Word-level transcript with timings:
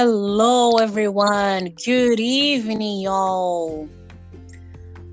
Hello, 0.00 0.76
everyone. 0.76 1.70
Good 1.84 2.20
evening, 2.20 3.00
y'all. 3.00 3.88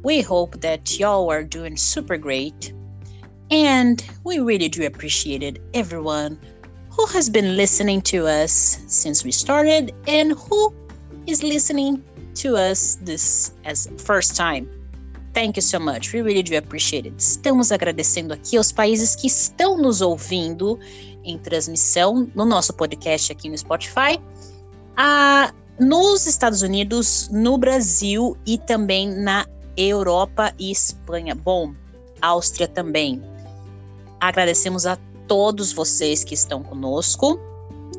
We 0.04 0.22
hope 0.22 0.62
that 0.62 1.00
y'all 1.00 1.32
are 1.32 1.44
doing 1.44 1.76
super 1.76 2.18
great. 2.18 2.72
And 3.50 4.06
we 4.24 4.38
really 4.38 4.70
do 4.70 4.86
appreciate 4.86 5.42
it, 5.42 5.60
everyone 5.74 6.38
who 6.92 7.04
has 7.08 7.32
been 7.32 7.58
listening 7.58 8.04
to 8.14 8.28
us 8.28 8.78
since 8.86 9.24
we 9.24 9.32
started 9.32 9.92
and 10.06 10.34
who 10.34 10.72
is 11.26 11.42
listening 11.42 12.04
to 12.36 12.56
us 12.56 13.00
this 13.02 13.54
as 13.66 13.90
first 13.98 14.36
time. 14.36 14.70
Thank 15.34 15.56
you 15.56 15.64
so 15.64 15.80
much. 15.80 16.14
We 16.14 16.22
really 16.22 16.44
do 16.44 16.58
appreciate 16.58 17.08
it. 17.08 17.18
Estamos 17.18 17.72
agradecendo 17.72 18.36
aqui 18.36 18.56
aos 18.56 18.72
países 18.72 19.16
que 19.16 19.26
estão 19.26 19.80
nos 19.80 20.02
ouvindo 20.02 20.78
em 21.24 21.40
transmissão 21.40 22.30
no 22.36 22.46
nosso 22.46 22.72
podcast 22.72 23.32
aqui 23.32 23.50
no 23.50 23.58
Spotify 23.58 24.20
a, 24.96 25.54
nos 25.80 26.26
Estados 26.26 26.62
Unidos, 26.62 27.30
no 27.32 27.58
Brasil 27.58 28.38
e 28.46 28.58
também 28.58 29.10
na 29.10 29.46
Europa 29.76 30.54
e 30.58 30.72
Espanha. 30.72 31.36
Bom, 31.36 31.74
Áustria 32.22 32.68
também. 32.68 33.22
Agradecemos 34.20 34.86
a 34.86 34.98
todos 35.28 35.74
vocês 35.74 36.24
que 36.24 36.34
estão 36.34 36.64
conosco 36.64 37.40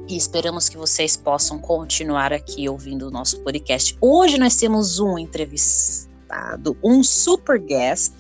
e 0.09 0.17
esperamos 0.17 0.69
que 0.69 0.77
vocês 0.77 1.17
possam 1.17 1.59
continuar 1.59 2.33
aqui 2.33 2.69
ouvindo 2.69 3.09
o 3.09 3.11
nosso 3.11 3.41
podcast. 3.41 3.97
Hoje 4.01 4.39
nós 4.39 4.57
temos 4.57 4.99
um 4.99 5.19
entrevistado, 5.19 6.77
um 6.83 7.03
super 7.03 7.59
guest, 7.59 8.13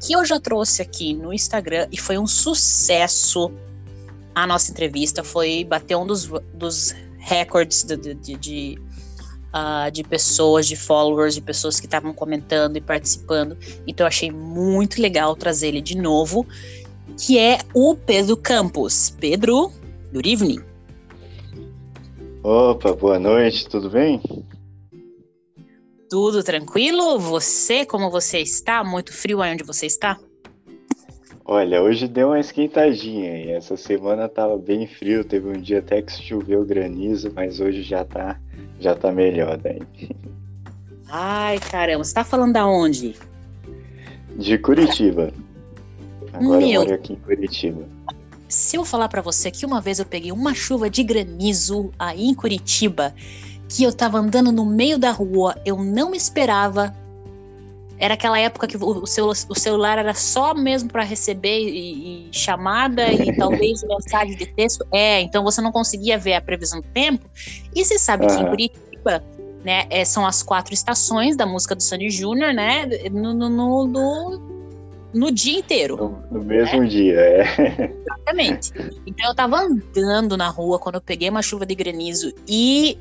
que 0.00 0.12
eu 0.12 0.24
já 0.24 0.38
trouxe 0.38 0.82
aqui 0.82 1.14
no 1.14 1.32
Instagram 1.32 1.88
e 1.90 1.98
foi 1.98 2.18
um 2.18 2.26
sucesso. 2.26 3.50
A 4.34 4.46
nossa 4.46 4.70
entrevista 4.70 5.24
foi 5.24 5.64
bater 5.64 5.96
um 5.96 6.06
dos, 6.06 6.28
dos 6.52 6.94
recordes 7.24 7.82
de, 7.82 7.96
de, 7.96 8.36
de, 8.36 8.78
uh, 9.54 9.90
de 9.90 10.04
pessoas, 10.04 10.66
de 10.66 10.76
followers, 10.76 11.34
de 11.34 11.40
pessoas 11.40 11.80
que 11.80 11.86
estavam 11.86 12.12
comentando 12.12 12.76
e 12.76 12.80
participando. 12.80 13.56
Então 13.86 14.04
eu 14.04 14.08
achei 14.08 14.30
muito 14.30 15.00
legal 15.00 15.34
trazer 15.34 15.68
ele 15.68 15.80
de 15.80 15.96
novo, 15.96 16.46
que 17.18 17.38
é 17.38 17.58
o 17.72 17.96
Pedro 17.96 18.36
Campos. 18.36 19.14
Pedro, 19.18 19.72
good 20.12 20.30
evening. 20.30 20.60
Opa, 22.42 22.92
boa 22.92 23.18
noite, 23.18 23.66
tudo 23.68 23.88
bem? 23.88 24.20
Tudo 26.10 26.42
tranquilo? 26.44 27.18
Você, 27.18 27.86
como 27.86 28.10
você 28.10 28.40
está? 28.40 28.84
Muito 28.84 29.12
frio 29.12 29.40
aí 29.40 29.52
onde 29.54 29.64
você 29.64 29.86
está? 29.86 30.18
Olha, 31.46 31.82
hoje 31.82 32.08
deu 32.08 32.28
uma 32.28 32.40
esquentadinha 32.40 33.36
e 33.36 33.50
essa 33.50 33.76
semana 33.76 34.28
tava 34.30 34.56
bem 34.56 34.86
frio, 34.86 35.22
teve 35.22 35.46
um 35.46 35.60
dia 35.60 35.80
até 35.80 36.00
que 36.00 36.10
choveu 36.10 36.64
granizo, 36.64 37.30
mas 37.34 37.60
hoje 37.60 37.82
já 37.82 38.02
tá, 38.02 38.40
já 38.80 38.94
tá 38.94 39.12
melhor 39.12 39.58
daí. 39.58 39.82
Ai, 41.06 41.58
caramba, 41.60 42.02
você 42.02 42.14
tá 42.14 42.24
falando 42.24 42.54
da 42.54 42.66
onde? 42.66 43.14
De 44.38 44.56
Curitiba. 44.56 45.34
Agora 46.32 46.60
Meu, 46.60 46.70
eu 46.70 46.80
moro 46.80 46.94
aqui 46.94 47.12
em 47.12 47.16
Curitiba. 47.16 47.84
Se 48.48 48.76
eu 48.76 48.84
falar 48.84 49.10
para 49.10 49.20
você 49.20 49.50
que 49.50 49.66
uma 49.66 49.82
vez 49.82 49.98
eu 49.98 50.06
peguei 50.06 50.32
uma 50.32 50.54
chuva 50.54 50.88
de 50.88 51.02
granizo 51.02 51.92
aí 51.98 52.24
em 52.24 52.34
Curitiba, 52.34 53.14
que 53.68 53.84
eu 53.84 53.92
tava 53.92 54.18
andando 54.18 54.50
no 54.50 54.64
meio 54.64 54.98
da 54.98 55.10
rua, 55.10 55.54
eu 55.66 55.76
não 55.76 56.14
esperava 56.14 56.94
era 58.04 58.12
aquela 58.12 58.38
época 58.38 58.66
que 58.66 58.76
o, 58.76 59.06
seu, 59.06 59.28
o 59.28 59.54
celular 59.54 59.96
era 59.96 60.12
só 60.12 60.54
mesmo 60.54 60.90
para 60.90 61.02
receber 61.02 61.58
e, 61.58 62.28
e, 62.28 62.32
chamada 62.32 63.10
e 63.10 63.32
talvez 63.34 63.82
mensagem 63.82 64.36
de 64.36 64.44
texto. 64.44 64.86
É, 64.92 65.22
então 65.22 65.42
você 65.42 65.62
não 65.62 65.72
conseguia 65.72 66.18
ver 66.18 66.34
a 66.34 66.40
previsão 66.40 66.82
do 66.82 66.86
tempo. 66.88 67.24
E 67.74 67.82
você 67.82 67.98
sabe 67.98 68.26
uhum. 68.26 68.28
que 68.28 68.42
em 68.42 68.46
Curitiba, 68.46 69.24
né, 69.64 69.86
é, 69.88 70.04
são 70.04 70.26
as 70.26 70.42
quatro 70.42 70.74
estações 70.74 71.34
da 71.34 71.46
música 71.46 71.74
do 71.74 71.82
Sandy 71.82 72.10
Júnior, 72.10 72.52
né, 72.52 72.84
no, 73.10 73.32
no, 73.32 73.48
no, 73.48 73.86
no, 73.86 74.42
no 75.14 75.32
dia 75.32 75.58
inteiro. 75.58 75.96
No, 76.30 76.40
no 76.40 76.44
mesmo 76.44 76.82
né? 76.82 76.86
dia, 76.86 77.18
é. 77.18 77.90
Exatamente. 78.04 78.70
Então 79.06 79.30
eu 79.30 79.34
tava 79.34 79.56
andando 79.56 80.36
na 80.36 80.50
rua 80.50 80.78
quando 80.78 80.96
eu 80.96 81.00
peguei 81.00 81.30
uma 81.30 81.40
chuva 81.40 81.64
de 81.64 81.74
granizo 81.74 82.34
e 82.46 82.98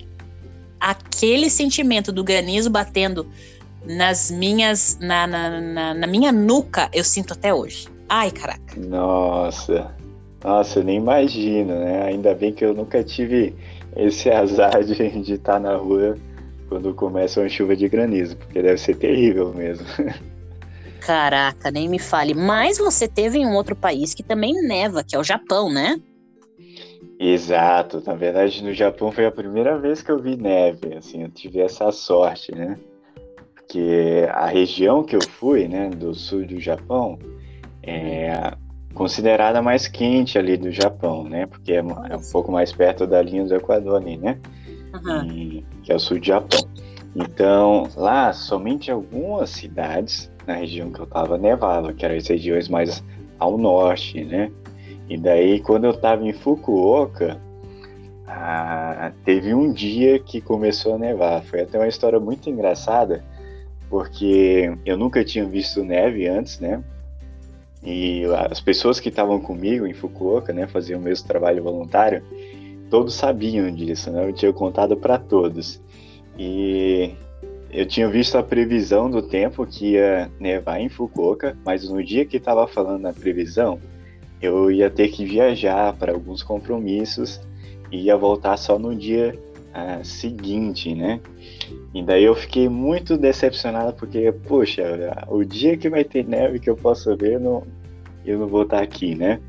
aquele 0.79 1.49
sentimento 1.49 2.09
do 2.09 2.23
granizo 2.23 2.69
batendo 2.69 3.27
nas 3.85 4.31
minhas. 4.31 4.97
Na, 4.99 5.27
na, 5.27 5.61
na, 5.61 5.93
na, 5.93 6.07
minha 6.07 6.31
nuca, 6.31 6.89
eu 6.93 7.03
sinto 7.03 7.33
até 7.33 7.53
hoje. 7.53 7.87
Ai, 8.09 8.31
caraca. 8.31 8.79
Nossa. 8.79 9.93
Nossa, 10.43 10.79
eu 10.79 10.83
nem 10.83 10.97
imagino, 10.97 11.73
né? 11.79 12.03
Ainda 12.03 12.35
bem 12.35 12.53
que 12.53 12.65
eu 12.65 12.73
nunca 12.73 13.03
tive 13.03 13.55
esse 13.95 14.29
azar 14.29 14.83
de, 14.83 15.33
estar 15.33 15.59
na 15.59 15.75
rua 15.75 16.17
quando 16.67 16.93
começa 16.93 17.39
uma 17.39 17.49
chuva 17.49 17.75
de 17.75 17.87
granizo, 17.87 18.35
porque 18.35 18.61
deve 18.61 18.77
ser 18.77 18.95
terrível 18.95 19.53
mesmo. 19.53 19.85
Caraca, 20.99 21.69
nem 21.69 21.87
me 21.87 21.99
fale. 21.99 22.33
Mas 22.33 22.77
você 22.77 23.07
teve 23.07 23.37
em 23.37 23.45
um 23.45 23.55
outro 23.55 23.75
país 23.75 24.13
que 24.13 24.23
também 24.23 24.53
neva, 24.65 25.03
que 25.03 25.15
é 25.15 25.19
o 25.19 25.23
Japão, 25.23 25.69
né? 25.69 25.99
Exato. 27.19 28.01
Na 28.05 28.15
verdade, 28.15 28.63
no 28.63 28.73
Japão 28.73 29.11
foi 29.11 29.25
a 29.25 29.31
primeira 29.31 29.77
vez 29.77 30.01
que 30.01 30.11
eu 30.11 30.21
vi 30.21 30.35
neve. 30.35 30.95
Assim, 30.95 31.23
eu 31.23 31.29
tive 31.29 31.59
essa 31.59 31.91
sorte, 31.91 32.53
né? 32.53 32.77
Que 33.67 34.27
a 34.31 34.45
região 34.45 35.03
que 35.03 35.15
eu 35.15 35.21
fui, 35.21 35.67
né, 35.67 35.89
do 35.89 36.13
sul 36.13 36.45
do 36.45 36.59
Japão, 36.59 37.17
é 37.81 38.53
considerada 38.93 39.61
mais 39.61 39.87
quente 39.87 40.37
ali 40.37 40.55
do 40.55 40.71
Japão, 40.71 41.23
né, 41.23 41.45
porque 41.47 41.73
é, 41.73 41.77
é 41.77 42.15
um 42.15 42.31
pouco 42.31 42.51
mais 42.51 42.71
perto 42.71 43.07
da 43.07 43.21
linha 43.21 43.43
do 43.45 43.55
Equador 43.55 44.01
ali, 44.01 44.17
né, 44.17 44.37
uhum. 44.93 45.31
e, 45.31 45.65
que 45.81 45.91
é 45.91 45.95
o 45.95 45.99
sul 45.99 46.19
do 46.19 46.25
Japão. 46.25 46.59
Então, 47.15 47.87
lá, 47.95 48.31
somente 48.33 48.91
algumas 48.91 49.49
cidades 49.49 50.31
na 50.45 50.55
região 50.55 50.91
que 50.91 50.99
eu 50.99 51.05
estava 51.05 51.37
nevava, 51.37 51.93
que 51.93 52.05
eram 52.05 52.15
as 52.15 52.27
regiões 52.27 52.69
mais 52.69 53.03
ao 53.39 53.57
norte, 53.57 54.23
né, 54.23 54.51
e 55.09 55.17
daí, 55.17 55.59
quando 55.59 55.85
eu 55.85 55.91
estava 55.91 56.25
em 56.25 56.33
Fukuoka, 56.33 57.39
ah, 58.27 59.11
teve 59.25 59.53
um 59.53 59.71
dia 59.71 60.17
que 60.17 60.41
começou 60.41 60.95
a 60.95 60.97
nevar. 60.97 61.43
Foi 61.43 61.61
até 61.61 61.77
uma 61.77 61.87
história 61.87 62.19
muito 62.19 62.49
engraçada, 62.49 63.23
porque 63.93 64.75
eu 64.83 64.97
nunca 64.97 65.23
tinha 65.23 65.45
visto 65.45 65.83
neve 65.83 66.27
antes, 66.27 66.59
né? 66.59 66.83
E 67.83 68.23
as 68.49 68.59
pessoas 68.59 68.99
que 68.99 69.09
estavam 69.09 69.39
comigo 69.39 69.85
em 69.85 69.93
Fukuoka, 69.93 70.51
né, 70.51 70.65
faziam 70.65 70.99
o 70.99 71.03
mesmo 71.03 71.27
trabalho 71.27 71.61
voluntário, 71.61 72.23
todos 72.89 73.13
sabiam 73.13 73.71
disso, 73.71 74.09
né? 74.09 74.27
Eu 74.27 74.33
tinha 74.33 74.51
contado 74.51 74.97
para 74.97 75.19
todos. 75.19 75.79
E 76.39 77.11
eu 77.69 77.85
tinha 77.85 78.09
visto 78.09 78.35
a 78.35 78.41
previsão 78.41 79.11
do 79.11 79.21
tempo 79.21 79.63
que 79.63 79.91
ia 79.91 80.27
nevar 80.39 80.81
em 80.81 80.89
Fukuoka, 80.89 81.55
mas 81.63 81.87
no 81.87 82.03
dia 82.03 82.25
que 82.25 82.37
estava 82.37 82.65
falando 82.65 83.05
a 83.05 83.13
previsão, 83.13 83.79
eu 84.41 84.71
ia 84.71 84.89
ter 84.89 85.09
que 85.09 85.23
viajar 85.23 85.93
para 85.93 86.13
alguns 86.13 86.41
compromissos 86.41 87.39
e 87.91 88.05
ia 88.05 88.17
voltar 88.17 88.57
só 88.57 88.79
no 88.79 88.95
dia 88.95 89.39
uh, 89.73 90.03
seguinte, 90.03 90.93
né? 90.95 91.19
E 91.93 92.01
daí 92.01 92.23
eu 92.23 92.35
fiquei 92.35 92.69
muito 92.69 93.17
decepcionado 93.17 93.93
porque, 93.93 94.31
poxa, 94.47 94.83
o 95.27 95.43
dia 95.43 95.77
que 95.77 95.89
vai 95.89 96.03
ter 96.03 96.25
neve 96.25 96.59
que 96.59 96.69
eu 96.69 96.75
possa 96.75 97.15
ver, 97.15 97.33
eu 97.33 97.39
não, 97.39 97.63
eu 98.25 98.39
não 98.39 98.47
vou 98.47 98.63
estar 98.63 98.81
aqui, 98.81 99.15
né? 99.15 99.39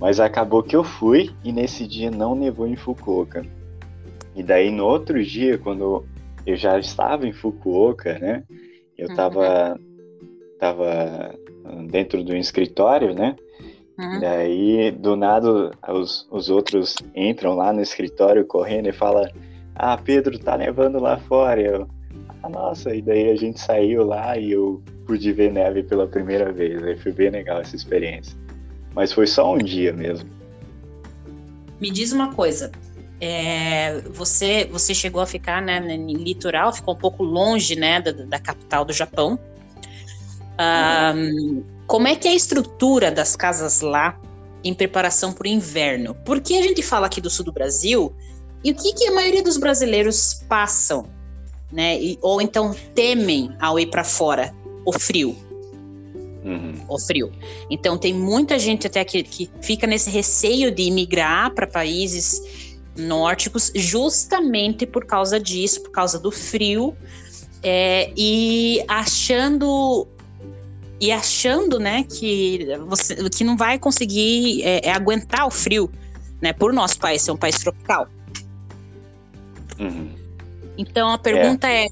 Mas 0.00 0.20
acabou 0.20 0.62
que 0.62 0.76
eu 0.76 0.84
fui 0.84 1.30
e 1.42 1.52
nesse 1.52 1.86
dia 1.86 2.10
não 2.10 2.34
nevou 2.34 2.66
em 2.66 2.76
Fukuoka. 2.76 3.44
E 4.36 4.42
daí 4.42 4.70
no 4.70 4.84
outro 4.84 5.22
dia, 5.22 5.56
quando 5.58 6.04
eu 6.46 6.56
já 6.56 6.78
estava 6.78 7.26
em 7.26 7.32
Fukuoka, 7.32 8.18
né? 8.18 8.42
Eu 8.96 9.08
estava 9.08 9.72
uhum. 9.72 10.58
tava 10.58 11.34
dentro 11.88 12.22
do 12.22 12.36
escritório, 12.36 13.14
né? 13.14 13.36
Uhum. 13.98 14.20
Daí, 14.20 14.90
do 14.90 15.14
nada, 15.14 15.70
os, 15.88 16.26
os 16.30 16.50
outros 16.50 16.96
entram 17.14 17.54
lá 17.54 17.72
no 17.72 17.80
escritório 17.80 18.44
correndo 18.44 18.88
e 18.88 18.92
falam: 18.92 19.28
Ah, 19.74 19.96
Pedro, 19.96 20.38
tá 20.38 20.56
nevando 20.58 20.98
lá 20.98 21.16
fora. 21.18 21.60
Eu, 21.60 21.88
ah, 22.42 22.48
nossa, 22.48 22.94
e 22.94 23.00
daí 23.00 23.30
a 23.30 23.36
gente 23.36 23.60
saiu 23.60 24.04
lá 24.04 24.36
e 24.36 24.52
eu 24.52 24.82
pude 25.06 25.32
ver 25.32 25.52
neve 25.52 25.82
pela 25.84 26.06
primeira 26.06 26.52
vez. 26.52 26.82
Aí 26.82 26.96
foi 26.96 27.12
bem 27.12 27.30
legal 27.30 27.60
essa 27.60 27.76
experiência. 27.76 28.36
Mas 28.94 29.12
foi 29.12 29.26
só 29.26 29.54
um 29.54 29.58
dia 29.58 29.92
mesmo. 29.92 30.28
Me 31.80 31.90
diz 31.90 32.12
uma 32.12 32.34
coisa. 32.34 32.72
É, 33.20 34.00
você 34.10 34.68
você 34.70 34.92
chegou 34.92 35.22
a 35.22 35.26
ficar 35.26 35.62
né, 35.62 35.78
no 35.78 36.12
litoral, 36.12 36.72
ficou 36.72 36.94
um 36.94 36.98
pouco 36.98 37.22
longe 37.22 37.76
né, 37.76 38.00
da, 38.00 38.10
da 38.10 38.38
capital 38.40 38.84
do 38.84 38.92
Japão. 38.92 39.38
Um, 40.58 41.62
como 41.86 42.08
é 42.08 42.16
que 42.16 42.26
é 42.26 42.30
a 42.30 42.34
estrutura 42.34 43.10
das 43.10 43.36
casas 43.36 43.80
lá 43.80 44.18
em 44.62 44.72
preparação 44.72 45.32
para 45.32 45.44
o 45.44 45.50
inverno? 45.50 46.14
Porque 46.24 46.54
a 46.54 46.62
gente 46.62 46.82
fala 46.82 47.06
aqui 47.06 47.20
do 47.20 47.30
sul 47.30 47.44
do 47.44 47.52
Brasil 47.52 48.14
e 48.62 48.70
o 48.70 48.74
que, 48.74 48.94
que 48.94 49.06
a 49.06 49.12
maioria 49.12 49.42
dos 49.42 49.58
brasileiros 49.58 50.42
passam, 50.48 51.06
né? 51.70 52.00
E, 52.00 52.18
ou 52.22 52.40
então 52.40 52.74
temem 52.94 53.54
ao 53.60 53.78
ir 53.78 53.86
para 53.86 54.02
fora? 54.02 54.54
O 54.86 54.92
frio. 54.98 55.36
Uhum. 56.44 56.74
O 56.88 56.98
frio. 56.98 57.30
Então 57.70 57.98
tem 57.98 58.14
muita 58.14 58.58
gente 58.58 58.86
até 58.86 59.04
que, 59.04 59.22
que 59.22 59.50
fica 59.60 59.86
nesse 59.86 60.08
receio 60.10 60.70
de 60.70 60.82
imigrar 60.84 61.52
para 61.54 61.66
países 61.66 62.74
nórdicos, 62.96 63.72
justamente 63.74 64.86
por 64.86 65.04
causa 65.04 65.38
disso, 65.38 65.82
por 65.82 65.90
causa 65.90 66.18
do 66.18 66.30
frio, 66.30 66.96
é, 67.62 68.12
e 68.16 68.84
achando 68.86 70.06
e 71.00 71.10
achando, 71.10 71.78
né, 71.78 72.04
que 72.04 72.66
você 72.86 73.28
que 73.28 73.44
não 73.44 73.56
vai 73.56 73.78
conseguir 73.78 74.62
é, 74.62 74.88
é 74.88 74.92
aguentar 74.92 75.46
o 75.46 75.50
frio, 75.50 75.90
né, 76.40 76.52
por 76.52 76.72
nosso 76.72 76.98
país 76.98 77.22
ser 77.22 77.32
um 77.32 77.36
país 77.36 77.58
tropical. 77.58 78.08
Uhum. 79.78 80.14
Então 80.78 81.10
a 81.10 81.18
pergunta 81.18 81.68
é, 81.68 81.86
é 81.86 81.88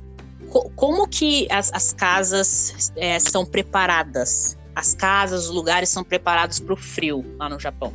co 0.48 0.70
como 0.76 1.08
que 1.08 1.46
as, 1.50 1.72
as 1.72 1.92
casas 1.92 2.92
é, 2.96 3.18
são 3.18 3.44
preparadas? 3.44 4.56
As 4.74 4.94
casas, 4.94 5.46
os 5.46 5.50
lugares 5.50 5.88
são 5.88 6.02
preparados 6.02 6.58
para 6.58 6.72
o 6.72 6.76
frio 6.76 7.24
lá 7.38 7.48
no 7.48 7.58
Japão? 7.58 7.92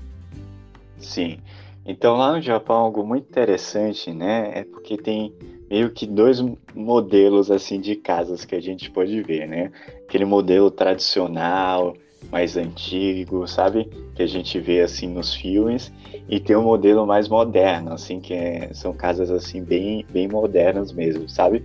Sim. 1.00 1.40
Então 1.86 2.18
lá 2.18 2.34
no 2.34 2.42
Japão 2.42 2.76
algo 2.76 3.06
muito 3.06 3.30
interessante, 3.30 4.14
né, 4.14 4.52
é 4.54 4.64
porque 4.64 4.98
tem 4.98 5.34
meio 5.70 5.90
que 5.90 6.06
dois 6.06 6.44
modelos 6.74 7.52
assim 7.52 7.80
de 7.80 7.96
casas 7.96 8.46
que 8.46 8.56
a 8.56 8.62
gente 8.62 8.90
pode 8.90 9.22
ver, 9.22 9.48
né? 9.48 9.72
Aquele 10.08 10.26
modelo 10.26 10.72
tradicional, 10.72 11.94
mais 12.32 12.58
antigo, 12.58 13.48
sabe? 13.48 13.90
Que 14.16 14.24
a 14.24 14.28
gente 14.28 14.60
vê 14.60 14.82
assim 14.82 15.08
nos 15.08 15.34
filmes 15.34 15.92
e 16.30 16.40
tem 16.40 16.56
um 16.56 16.64
modelo 16.64 17.06
mais 17.06 17.28
moderno, 17.28 17.94
assim 17.94 18.20
que 18.20 18.34
é, 18.34 18.70
são 18.74 18.94
casas 18.94 19.30
assim 19.32 19.64
bem 19.64 20.06
bem 20.10 20.28
modernas 20.28 20.92
mesmo, 20.92 21.28
sabe? 21.30 21.64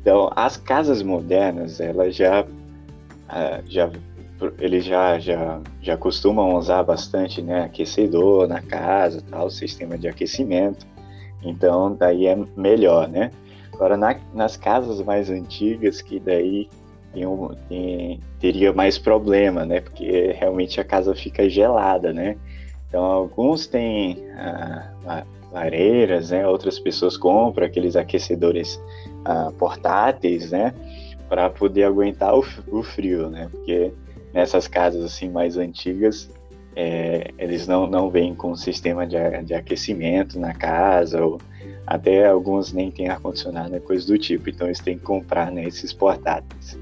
Então 0.00 0.30
as 0.34 0.56
casas 0.56 1.02
modernas 1.02 1.80
elas 1.80 2.14
já 2.14 2.42
uh, 2.42 3.62
já 3.66 3.90
eles 4.58 4.84
já, 4.84 5.18
já, 5.18 5.60
já 5.80 5.96
costumam 5.96 6.56
usar 6.56 6.82
bastante 6.82 7.40
né, 7.40 7.64
aquecedor 7.64 8.46
na 8.46 8.60
casa, 8.60 9.22
tal, 9.30 9.48
sistema 9.48 9.96
de 9.96 10.08
aquecimento. 10.08 10.86
Então, 11.42 11.94
daí 11.94 12.26
é 12.26 12.36
melhor, 12.56 13.08
né? 13.08 13.30
Agora, 13.72 13.96
na, 13.96 14.16
nas 14.32 14.56
casas 14.56 15.00
mais 15.02 15.30
antigas, 15.30 16.00
que 16.00 16.18
daí 16.18 16.68
tem 17.12 17.26
um, 17.26 17.48
tem, 17.68 18.20
teria 18.40 18.72
mais 18.72 18.98
problema, 18.98 19.64
né? 19.64 19.80
Porque 19.80 20.32
realmente 20.32 20.80
a 20.80 20.84
casa 20.84 21.14
fica 21.14 21.48
gelada, 21.48 22.12
né? 22.12 22.36
Então, 22.88 23.04
alguns 23.04 23.66
têm 23.66 24.24
ah, 24.36 25.24
lareiras, 25.52 26.30
né? 26.30 26.46
Outras 26.46 26.78
pessoas 26.78 27.16
compram 27.16 27.66
aqueles 27.66 27.96
aquecedores 27.96 28.80
ah, 29.24 29.52
portáteis, 29.58 30.50
né? 30.50 30.74
Para 31.28 31.50
poder 31.50 31.84
aguentar 31.84 32.34
o, 32.34 32.44
o 32.68 32.82
frio, 32.82 33.28
né? 33.28 33.48
Porque 33.50 33.92
nessas 34.32 34.68
casas 34.68 35.04
assim 35.04 35.30
mais 35.30 35.56
antigas, 35.56 36.30
é, 36.76 37.30
eles 37.38 37.66
não, 37.66 37.86
não 37.86 38.10
vêm 38.10 38.34
com 38.34 38.54
sistema 38.54 39.06
de, 39.06 39.16
de 39.44 39.54
aquecimento 39.54 40.38
na 40.38 40.52
casa, 40.52 41.24
ou 41.24 41.40
até 41.86 42.26
alguns 42.26 42.70
nem 42.70 42.90
têm 42.90 43.08
ar-condicionado, 43.08 43.70
né, 43.70 43.80
coisa 43.80 44.06
do 44.06 44.18
tipo. 44.18 44.50
Então 44.50 44.66
eles 44.66 44.78
têm 44.78 44.98
que 44.98 45.04
comprar 45.04 45.50
né, 45.50 45.64
esses 45.64 45.94
portáteis. 45.94 46.78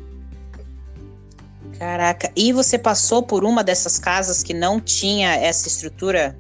Caraca, 1.79 2.31
e 2.35 2.53
você 2.53 2.77
passou 2.77 3.23
por 3.23 3.45
uma 3.45 3.63
dessas 3.63 3.99
casas 3.99 4.43
que 4.43 4.53
não 4.53 4.81
tinha 4.81 5.35
essa 5.35 5.69
estrutura? 5.69 6.37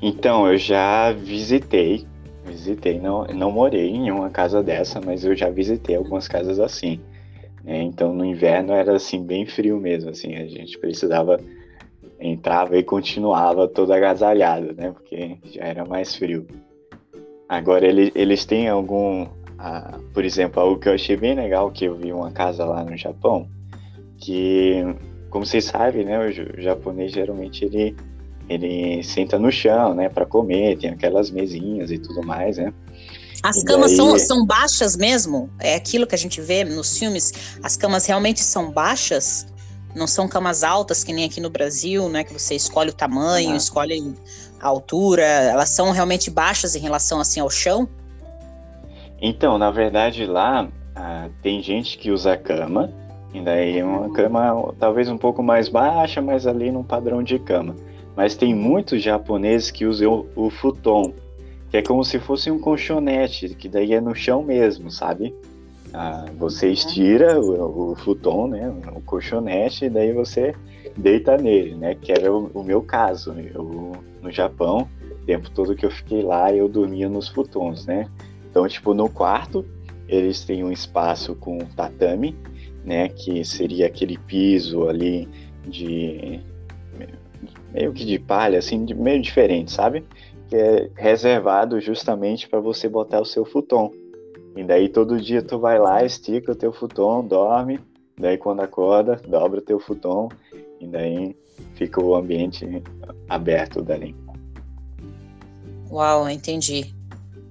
Então, 0.00 0.46
eu 0.50 0.58
já 0.58 1.12
visitei, 1.12 2.06
visitei, 2.44 3.00
não, 3.00 3.24
não 3.26 3.50
morei 3.50 3.88
em 3.88 4.10
uma 4.10 4.30
casa 4.30 4.62
dessa, 4.62 5.00
mas 5.00 5.24
eu 5.24 5.34
já 5.34 5.48
visitei 5.50 5.96
algumas 5.96 6.28
casas 6.28 6.60
assim. 6.60 7.00
Né? 7.66 7.82
Então 7.82 8.14
no 8.14 8.24
inverno 8.24 8.72
era 8.72 8.94
assim 8.94 9.22
bem 9.24 9.44
frio 9.44 9.78
mesmo, 9.80 10.10
assim 10.10 10.36
a 10.36 10.46
gente 10.46 10.78
precisava 10.78 11.40
entrava 12.32 12.76
e 12.76 12.82
continuava 12.82 13.68
todo 13.68 13.92
agasalhado, 13.92 14.74
né? 14.74 14.92
Porque 14.92 15.38
já 15.52 15.62
era 15.62 15.84
mais 15.84 16.14
frio. 16.14 16.46
Agora 17.48 17.86
ele, 17.86 18.10
eles 18.14 18.44
têm 18.44 18.68
algum, 18.68 19.26
ah, 19.58 19.98
por 20.12 20.24
exemplo, 20.24 20.60
algo 20.60 20.78
que 20.78 20.88
eu 20.88 20.94
achei 20.94 21.16
bem 21.16 21.34
legal 21.34 21.70
que 21.70 21.84
eu 21.84 21.94
vi 21.94 22.12
uma 22.12 22.32
casa 22.32 22.64
lá 22.64 22.84
no 22.84 22.96
Japão, 22.96 23.48
que 24.18 24.82
como 25.30 25.44
vocês 25.44 25.64
sabem, 25.64 26.04
né, 26.04 26.18
o 26.18 26.60
japonês 26.60 27.12
geralmente 27.12 27.64
ele 27.64 27.94
ele 28.48 29.02
senta 29.02 29.38
no 29.40 29.50
chão, 29.50 29.92
né, 29.92 30.08
para 30.08 30.24
comer, 30.24 30.78
tem 30.78 30.90
aquelas 30.90 31.32
mesinhas 31.32 31.90
e 31.90 31.98
tudo 31.98 32.24
mais, 32.24 32.58
né? 32.58 32.72
As 33.42 33.62
camas 33.64 33.88
daí... 33.88 33.96
são, 33.96 34.18
são 34.18 34.46
baixas 34.46 34.96
mesmo? 34.96 35.50
É 35.60 35.74
aquilo 35.74 36.06
que 36.06 36.14
a 36.14 36.18
gente 36.18 36.40
vê 36.40 36.64
nos 36.64 36.96
filmes? 36.96 37.32
As 37.62 37.76
camas 37.76 38.06
realmente 38.06 38.40
são 38.40 38.70
baixas? 38.70 39.46
Não 39.96 40.06
são 40.06 40.28
camas 40.28 40.62
altas 40.62 41.02
que 41.02 41.10
nem 41.10 41.24
aqui 41.24 41.40
no 41.40 41.48
Brasil, 41.48 42.06
né? 42.10 42.22
Que 42.22 42.30
você 42.30 42.54
escolhe 42.54 42.90
o 42.90 42.92
tamanho, 42.92 43.52
ah. 43.52 43.56
escolhe 43.56 44.14
a 44.60 44.68
altura. 44.68 45.22
Elas 45.22 45.70
são 45.70 45.90
realmente 45.90 46.30
baixas 46.30 46.76
em 46.76 46.80
relação 46.80 47.18
assim 47.18 47.40
ao 47.40 47.48
chão? 47.48 47.88
Então, 49.18 49.56
na 49.56 49.70
verdade, 49.70 50.26
lá 50.26 50.68
ah, 50.94 51.30
tem 51.40 51.62
gente 51.62 51.96
que 51.96 52.10
usa 52.10 52.36
cama, 52.36 52.92
e 53.32 53.40
daí 53.40 53.78
é 53.78 53.84
uma 53.84 54.12
cama 54.12 54.74
talvez 54.78 55.08
um 55.08 55.16
pouco 55.16 55.42
mais 55.42 55.70
baixa, 55.70 56.20
mas 56.20 56.46
ali 56.46 56.70
num 56.70 56.84
padrão 56.84 57.22
de 57.22 57.38
cama. 57.38 57.74
Mas 58.14 58.36
tem 58.36 58.54
muitos 58.54 59.02
japoneses 59.02 59.70
que 59.70 59.86
usam 59.86 60.26
o, 60.36 60.46
o 60.46 60.50
futon, 60.50 61.14
que 61.70 61.78
é 61.78 61.82
como 61.82 62.04
se 62.04 62.18
fosse 62.18 62.50
um 62.50 62.58
colchonete, 62.58 63.48
que 63.54 63.66
daí 63.66 63.94
é 63.94 64.00
no 64.00 64.14
chão 64.14 64.42
mesmo, 64.42 64.90
sabe? 64.90 65.34
Ah, 65.98 66.26
você 66.36 66.68
estira 66.70 67.40
o, 67.40 67.92
o 67.92 67.96
futon, 67.96 68.48
né, 68.48 68.68
o 68.94 69.00
colchonete, 69.00 69.86
e 69.86 69.88
daí 69.88 70.12
você 70.12 70.54
deita 70.94 71.38
nele, 71.38 71.74
né? 71.74 71.94
Que 71.94 72.12
era 72.12 72.30
o, 72.30 72.50
o 72.52 72.62
meu 72.62 72.82
caso. 72.82 73.32
Eu, 73.32 73.92
no 74.20 74.30
Japão, 74.30 74.86
o 75.10 75.24
tempo 75.24 75.50
todo 75.52 75.74
que 75.74 75.86
eu 75.86 75.90
fiquei 75.90 76.20
lá, 76.20 76.52
eu 76.52 76.68
dormia 76.68 77.08
nos 77.08 77.28
futons, 77.28 77.86
né? 77.86 78.10
Então, 78.50 78.68
tipo, 78.68 78.92
no 78.92 79.08
quarto, 79.08 79.64
eles 80.06 80.44
têm 80.44 80.62
um 80.62 80.70
espaço 80.70 81.34
com 81.34 81.56
tatame, 81.60 82.36
né? 82.84 83.08
Que 83.08 83.42
seria 83.42 83.86
aquele 83.86 84.18
piso 84.18 84.86
ali 84.86 85.26
de 85.66 86.40
meio 87.72 87.94
que 87.94 88.04
de 88.04 88.18
palha, 88.18 88.58
assim, 88.58 88.84
de, 88.84 88.94
meio 88.94 89.22
diferente, 89.22 89.72
sabe? 89.72 90.04
que 90.48 90.56
é 90.56 90.90
reservado 90.96 91.80
justamente 91.80 92.48
para 92.48 92.60
você 92.60 92.88
botar 92.88 93.20
o 93.20 93.24
seu 93.24 93.44
futon. 93.44 93.90
E 94.56 94.64
daí 94.64 94.88
todo 94.88 95.20
dia 95.20 95.42
tu 95.42 95.58
vai 95.58 95.78
lá, 95.78 96.02
estica 96.04 96.52
o 96.52 96.56
teu 96.56 96.72
futon, 96.72 97.26
dorme, 97.26 97.78
daí 98.18 98.38
quando 98.38 98.60
acorda, 98.60 99.20
dobra 99.28 99.60
o 99.60 99.62
teu 99.62 99.78
futon 99.78 100.30
e 100.80 100.86
daí 100.86 101.36
fica 101.74 102.02
o 102.02 102.16
ambiente 102.16 102.82
aberto 103.28 103.82
dali. 103.82 104.16
Uau, 105.90 106.28
entendi. 106.28 106.94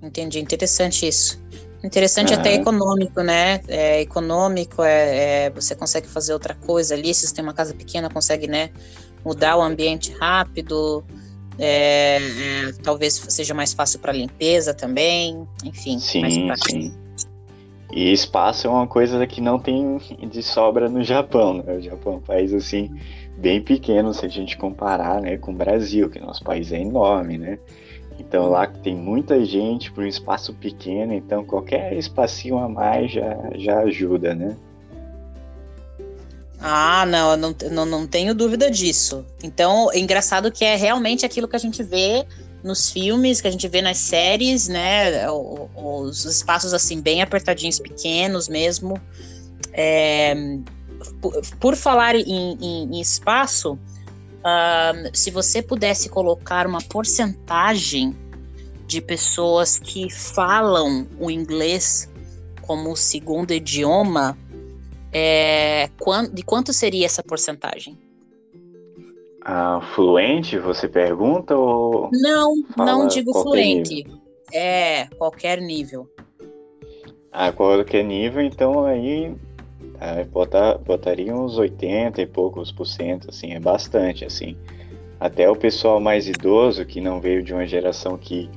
Entendi, 0.01 0.39
interessante 0.39 1.07
isso. 1.07 1.39
Interessante 1.83 2.33
uhum. 2.33 2.39
até 2.39 2.55
econômico, 2.55 3.21
né? 3.21 3.61
É 3.67 4.01
econômico, 4.01 4.81
é, 4.81 5.45
é, 5.45 5.49
você 5.51 5.75
consegue 5.75 6.07
fazer 6.07 6.33
outra 6.33 6.55
coisa 6.55 6.95
ali, 6.95 7.13
se 7.13 7.27
você 7.27 7.35
tem 7.35 7.43
uma 7.43 7.53
casa 7.53 7.73
pequena, 7.75 8.09
consegue, 8.09 8.47
né, 8.47 8.71
mudar 9.23 9.57
o 9.57 9.61
ambiente 9.61 10.11
rápido, 10.13 11.05
é, 11.59 12.17
é, 12.17 12.73
talvez 12.83 13.13
seja 13.29 13.53
mais 13.53 13.73
fácil 13.73 13.99
para 13.99 14.11
limpeza 14.11 14.73
também, 14.73 15.47
enfim. 15.63 15.99
Sim, 15.99 16.53
sim. 16.57 16.93
E 17.91 18.11
espaço 18.11 18.67
é 18.67 18.69
uma 18.69 18.87
coisa 18.87 19.25
que 19.25 19.39
não 19.39 19.59
tem 19.59 19.97
de 20.29 20.43
sobra 20.43 20.89
no 20.89 21.03
Japão, 21.03 21.53
né? 21.53 21.75
O 21.75 21.81
Japão 21.81 22.13
é 22.13 22.17
um 22.17 22.21
país 22.21 22.53
assim 22.53 22.91
bem 23.37 23.61
pequeno 23.61 24.13
se 24.13 24.25
a 24.25 24.29
gente 24.29 24.57
comparar, 24.57 25.21
né, 25.21 25.37
com 25.37 25.51
o 25.51 25.55
Brasil, 25.55 26.09
que 26.09 26.19
nosso 26.19 26.43
país 26.43 26.71
é 26.71 26.79
enorme, 26.79 27.37
né? 27.37 27.59
Então 28.19 28.49
lá 28.49 28.65
tem 28.65 28.95
muita 28.95 29.43
gente 29.43 29.91
para 29.91 30.03
um 30.03 30.07
espaço 30.07 30.53
pequeno, 30.53 31.13
então 31.13 31.43
qualquer 31.43 31.93
espacinho 31.93 32.57
a 32.57 32.69
mais 32.69 33.11
já, 33.11 33.37
já 33.55 33.79
ajuda, 33.79 34.33
né? 34.33 34.55
Ah, 36.67 37.05
não, 37.05 37.37
não, 37.37 37.55
não, 37.69 37.85
não 37.85 38.07
tenho 38.07 38.33
dúvida 38.33 38.71
disso. 38.71 39.23
Então, 39.43 39.91
é 39.91 39.99
engraçado 39.99 40.51
que 40.51 40.65
é 40.65 40.75
realmente 40.75 41.23
aquilo 41.23 41.47
que 41.47 41.55
a 41.55 41.59
gente 41.59 41.83
vê 41.83 42.25
nos 42.63 42.89
filmes, 42.89 43.39
que 43.39 43.47
a 43.47 43.51
gente 43.51 43.67
vê 43.67 43.83
nas 43.83 43.99
séries, 43.99 44.67
né? 44.67 45.29
Os, 45.29 46.25
espaços 46.25 46.73
assim, 46.73 46.99
bem 46.99 47.21
apertadinhos, 47.21 47.77
pequenos 47.77 48.49
mesmo. 48.49 48.99
É, 49.73 50.33
por, 51.21 51.39
por, 51.59 51.75
falar 51.75 52.15
em, 52.15 52.57
em, 52.59 52.95
em 52.95 52.99
espaço, 52.99 53.73
uh, 53.73 55.09
se 55.13 55.29
você 55.29 55.61
pudesse 55.61 56.09
colocar 56.09 56.65
uma 56.65 56.81
porcentagem 56.81 58.17
de 58.87 59.01
pessoas 59.01 59.77
que 59.77 60.11
falam 60.11 61.07
o 61.19 61.29
inglês 61.29 62.09
como 62.63 62.95
segundo 62.95 63.51
idioma, 63.51 64.35
é, 65.17 65.89
de 66.33 66.43
quanto 66.43 66.73
seria 66.73 67.05
essa 67.05 67.23
porcentagem? 67.23 67.97
Ah, 69.45 69.79
fluente, 69.95 70.59
você 70.59 70.89
pergunta 70.89 71.55
ou. 71.55 72.09
Não, 72.11 72.53
não 72.75 73.07
digo 73.07 73.31
fluente. 73.31 74.03
Nível? 74.03 74.19
É, 74.53 75.05
qualquer 75.17 75.61
nível. 75.61 76.09
Ah, 77.31 77.49
qualquer 77.53 78.03
nível, 78.03 78.41
então 78.41 78.83
aí 78.83 79.33
é, 80.01 80.25
botar, 80.25 80.77
botaria 80.79 81.33
uns 81.33 81.57
80 81.57 82.21
e 82.21 82.27
poucos 82.27 82.73
por 82.73 82.85
cento, 82.85 83.29
assim, 83.29 83.53
é 83.53 83.59
bastante, 83.59 84.25
assim. 84.25 84.57
até 85.17 85.49
o 85.49 85.55
pessoal 85.55 86.01
mais 86.01 86.27
idoso, 86.27 86.85
que 86.85 86.99
não 86.99 87.21
veio 87.21 87.41
de 87.41 87.53
uma 87.53 87.65
geração 87.65 88.17
que, 88.17 88.49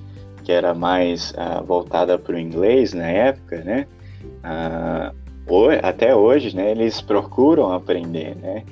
que 0.43 0.51
era 0.51 0.75
mais 0.75 1.31
uh, 1.33 1.65
voltada 1.65 2.19
para 2.19 2.35
o 2.35 2.39
inglês 2.39 2.93
na 2.93 3.07
época, 3.07 3.63
né? 3.63 3.87
Uh, 4.43 5.28
até 5.83 6.15
hoje, 6.15 6.55
né? 6.55 6.71
Eles 6.71 7.01
procuram 7.01 7.73
aprender, 7.73 8.37
né? 8.37 8.65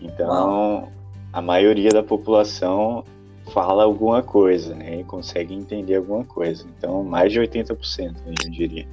Então, 0.00 0.88
a 1.32 1.42
maioria 1.42 1.92
da 1.92 2.02
população 2.02 3.04
fala 3.52 3.84
alguma 3.84 4.22
coisa, 4.22 4.74
né? 4.74 5.00
E 5.00 5.04
consegue 5.04 5.54
entender 5.54 5.96
alguma 5.96 6.24
coisa. 6.24 6.64
Então, 6.76 7.02
mais 7.02 7.32
de 7.32 7.40
80%, 7.40 8.14
eu 8.26 8.50
diria. 8.50 8.86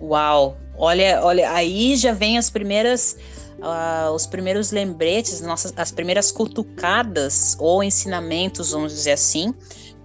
Uau! 0.00 0.56
Olha, 0.76 1.20
olha, 1.22 1.52
aí 1.52 1.96
já 1.96 2.12
vem 2.12 2.38
as 2.38 2.50
primeiras 2.50 3.16
uh, 3.62 4.12
os 4.12 4.26
primeiros 4.26 4.70
lembretes, 4.72 5.40
nossas, 5.40 5.72
as 5.76 5.92
primeiras 5.92 6.32
cutucadas 6.32 7.56
ou 7.58 7.82
ensinamentos, 7.82 8.72
vamos 8.72 8.92
dizer 8.92 9.12
assim. 9.12 9.54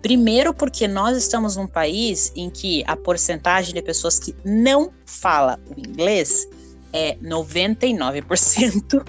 Primeiro, 0.07 0.53
porque 0.53 0.87
nós 0.87 1.17
estamos 1.17 1.57
num 1.57 1.67
país 1.67 2.31
em 2.33 2.49
que 2.49 2.81
a 2.87 2.95
porcentagem 2.95 3.73
de 3.73 3.81
pessoas 3.81 4.17
que 4.17 4.33
não 4.45 4.89
fala 5.05 5.59
o 5.69 5.77
inglês 5.77 6.47
é 6.93 7.15
99%. 7.17 9.05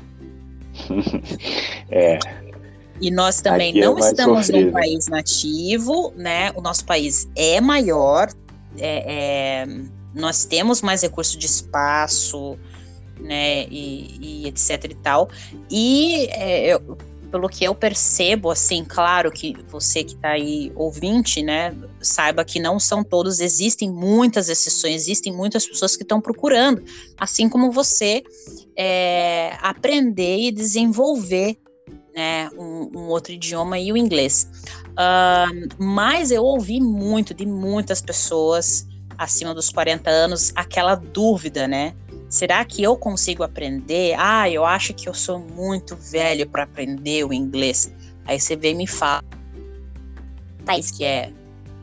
é. 1.89 2.19
E 3.01 3.13
nós 3.13 3.41
também 3.41 3.71
Aqui 3.71 3.81
é 3.81 3.85
não 3.85 3.97
é 3.97 4.01
estamos 4.01 4.47
sofrido. 4.47 4.67
num 4.67 4.73
país 4.73 5.07
nativo, 5.07 6.13
né? 6.17 6.51
O 6.57 6.61
nosso 6.61 6.85
país 6.85 7.29
é 7.37 7.61
maior, 7.61 8.29
é, 8.77 9.63
é, 9.63 9.67
nós 10.13 10.47
temos 10.47 10.83
mais 10.83 11.03
recurso 11.03 11.39
de 11.39 11.47
espaço, 11.47 12.59
né, 13.21 13.67
e, 13.71 14.19
e 14.21 14.49
etc 14.49 14.85
e 14.91 14.95
tal. 14.97 15.31
E 15.71 16.27
é, 16.33 16.75
eu, 16.75 16.99
pelo 17.31 17.49
que 17.49 17.65
eu 17.65 17.75
percebo, 17.75 18.51
assim, 18.51 18.85
claro 18.85 19.31
que 19.31 19.55
você 19.69 20.03
que 20.03 20.15
está 20.15 20.31
aí 20.31 20.73
ouvinte, 20.75 21.43
né, 21.43 21.75
saiba 22.01 22.45
que 22.45 22.59
não 22.59 22.81
são 22.81 23.05
todos, 23.05 23.41
existem 23.41 23.91
muitas 23.91 24.49
exceções, 24.49 25.03
existem 25.03 25.33
muitas 25.33 25.67
pessoas 25.67 25.97
que 25.97 26.03
estão 26.03 26.21
procurando, 26.21 26.83
assim 27.19 27.49
como 27.49 27.71
você, 27.71 28.23
é, 28.77 29.57
aprender 29.61 30.39
e 30.39 30.51
desenvolver 30.51 31.59
né, 32.15 32.51
um, 32.59 32.91
um, 32.95 33.09
outro 33.09 33.33
idioma 33.33 33.79
e 33.79 33.93
o 33.93 33.97
inglês. 33.97 34.49
Uh, 34.91 35.69
mas 35.79 36.31
eu 36.31 36.43
ouvi 36.43 36.81
muito 36.81 37.33
de 37.33 37.47
muitas 37.47 38.01
pessoas 38.01 38.87
acima 39.17 39.55
dos 39.55 39.71
40 39.71 40.11
anos 40.11 40.53
aquela 40.57 40.95
dúvida, 40.95 41.69
né? 41.69 41.95
Será 42.29 42.65
que 42.65 42.83
eu 42.83 42.97
consigo 42.97 43.43
aprender? 43.43 44.15
Ah, 44.19 44.49
eu 44.51 44.65
acho 44.65 44.93
que 44.93 45.09
eu 45.09 45.15
sou 45.15 45.39
muito 45.39 45.97
velho 45.97 46.49
para 46.49 46.65
aprender 46.65 47.25
o 47.25 47.33
inglês. 47.33 47.93
Aí 48.27 48.39
você 48.39 48.55
vem 48.55 48.73
e 48.73 48.79
me 48.79 48.87
fala, 48.87 49.25
país 50.67 50.91
que 50.91 51.05
é 51.05 51.33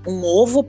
um 0.05 0.23
ovo 0.23 0.67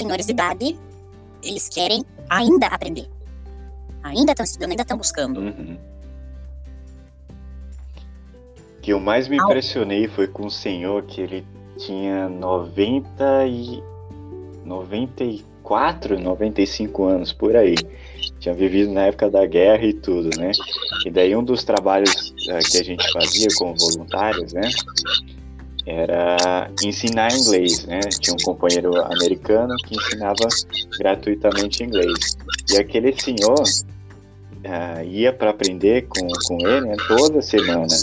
senhores 0.00 0.26
de 0.26 0.32
idade, 0.32 0.78
eles 1.42 1.68
querem 1.68 2.04
ainda 2.28 2.66
aprender. 2.66 3.08
Ainda 4.02 4.32
estão 4.32 4.44
estudando, 4.44 4.70
ainda 4.70 4.82
estão 4.82 4.96
buscando. 4.96 5.40
Uhum. 5.40 5.78
O 8.76 8.80
que 8.80 8.92
eu 8.92 9.00
mais 9.00 9.26
me 9.26 9.36
impressionei 9.36 10.06
foi 10.06 10.28
com 10.28 10.46
o 10.46 10.50
senhor 10.50 11.02
que 11.04 11.20
ele 11.20 11.44
tinha 11.78 12.28
90 12.28 13.46
e 13.46 13.82
94, 14.64 16.18
95 16.18 17.04
anos 17.04 17.32
por 17.32 17.56
aí. 17.56 17.76
Tinha 18.38 18.54
vivido 18.54 18.92
na 18.92 19.06
época 19.06 19.30
da 19.30 19.46
guerra 19.46 19.84
e 19.84 19.92
tudo, 19.92 20.30
né? 20.38 20.52
E 21.04 21.10
daí 21.10 21.34
um 21.34 21.44
dos 21.44 21.64
trabalhos 21.64 22.30
uh, 22.48 22.70
que 22.70 22.78
a 22.78 22.84
gente 22.84 23.12
fazia 23.12 23.48
como 23.56 23.74
voluntários, 23.76 24.52
né? 24.52 24.68
Era 25.86 26.68
ensinar 26.84 27.32
inglês, 27.32 27.86
né? 27.86 28.00
Tinha 28.20 28.34
um 28.34 28.44
companheiro 28.44 28.96
americano 29.12 29.74
que 29.86 29.96
ensinava 29.96 30.48
gratuitamente 30.98 31.84
inglês. 31.84 32.36
E 32.72 32.76
aquele 32.76 33.12
senhor 33.18 33.62
uh, 33.62 35.04
ia 35.04 35.32
para 35.32 35.50
aprender 35.50 36.06
com, 36.08 36.26
com 36.46 36.66
ele 36.66 36.88
né, 36.88 36.96
toda 37.06 37.40
semana. 37.40 37.94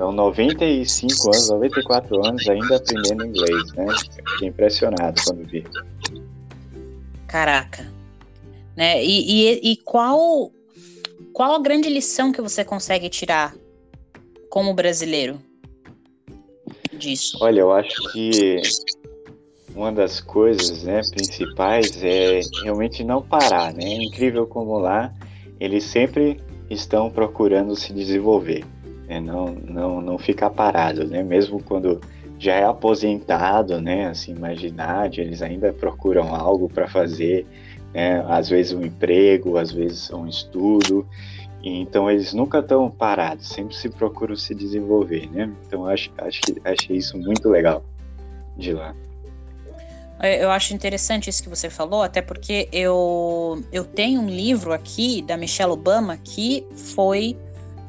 Então, 0.00 0.12
95 0.12 1.26
anos, 1.26 1.50
94 1.50 2.26
anos 2.26 2.48
ainda 2.48 2.76
aprendendo 2.76 3.26
inglês, 3.26 3.72
né? 3.74 3.86
Fiquei 4.30 4.48
impressionado 4.48 5.20
quando 5.22 5.46
vi. 5.46 5.62
Caraca. 7.28 7.86
Né? 8.74 9.04
E, 9.04 9.60
e, 9.60 9.72
e 9.72 9.76
qual, 9.76 10.50
qual 11.34 11.52
a 11.52 11.58
grande 11.58 11.90
lição 11.90 12.32
que 12.32 12.40
você 12.40 12.64
consegue 12.64 13.10
tirar 13.10 13.54
como 14.48 14.72
brasileiro 14.72 15.38
disso? 16.94 17.36
Olha, 17.42 17.60
eu 17.60 17.70
acho 17.70 18.10
que 18.10 18.62
uma 19.74 19.92
das 19.92 20.18
coisas 20.18 20.82
né, 20.82 21.02
principais 21.10 22.02
é 22.02 22.40
realmente 22.64 23.04
não 23.04 23.20
parar, 23.20 23.74
né? 23.74 23.84
É 23.84 24.02
incrível 24.02 24.46
como 24.46 24.78
lá 24.78 25.12
eles 25.60 25.84
sempre 25.84 26.40
estão 26.70 27.10
procurando 27.10 27.76
se 27.76 27.92
desenvolver 27.92 28.64
né? 29.10 29.20
não, 29.20 29.46
não, 29.46 30.00
não 30.00 30.18
ficar 30.18 30.50
parado, 30.50 31.04
né? 31.04 31.22
Mesmo 31.22 31.60
quando 31.60 32.00
já 32.38 32.54
é 32.54 32.64
aposentado, 32.64 33.80
né? 33.80 34.06
Assim, 34.06 34.34
mais 34.34 34.60
eles 35.20 35.42
ainda 35.42 35.72
procuram 35.72 36.34
algo 36.34 36.68
para 36.68 36.88
fazer, 36.88 37.44
né? 37.92 38.24
Às 38.28 38.48
vezes 38.48 38.72
um 38.72 38.82
emprego, 38.82 39.58
às 39.58 39.72
vezes 39.72 40.10
um 40.12 40.28
estudo. 40.28 41.06
então 41.62 42.08
eles 42.08 42.32
nunca 42.32 42.60
estão 42.60 42.88
parados, 42.88 43.48
sempre 43.48 43.74
se 43.74 43.90
procuram 43.90 44.36
se 44.36 44.54
desenvolver, 44.54 45.28
né? 45.30 45.50
Então 45.66 45.86
acho, 45.86 46.10
acho 46.18 46.44
que 46.44 46.56
achei 46.64 46.96
isso 46.96 47.18
muito 47.18 47.48
legal 47.48 47.82
de 48.56 48.72
lá. 48.72 48.94
Eu 50.22 50.50
acho 50.50 50.74
interessante 50.74 51.30
isso 51.30 51.42
que 51.42 51.48
você 51.48 51.70
falou, 51.70 52.02
até 52.02 52.20
porque 52.20 52.68
eu, 52.72 53.64
eu 53.72 53.84
tenho 53.84 54.20
um 54.20 54.28
livro 54.28 54.70
aqui 54.70 55.22
da 55.22 55.34
Michelle 55.34 55.72
Obama 55.72 56.18
que 56.18 56.66
foi 56.74 57.38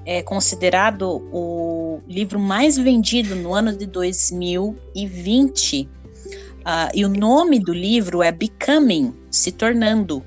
é 0.05 0.22
considerado 0.22 1.27
o 1.31 2.00
livro 2.08 2.39
mais 2.39 2.77
vendido 2.77 3.36
no 3.36 3.53
ano 3.53 3.75
de 3.75 3.86
2020. 3.86 5.84
Uh, 5.84 5.89
ah, 6.63 6.91
e 6.93 7.03
o 7.03 7.10
nome 7.10 7.60
do 7.60 7.74
livro 7.74 8.22
é 8.22 8.31
Becoming, 8.31 9.15
se 9.31 9.51
tornando, 9.51 10.24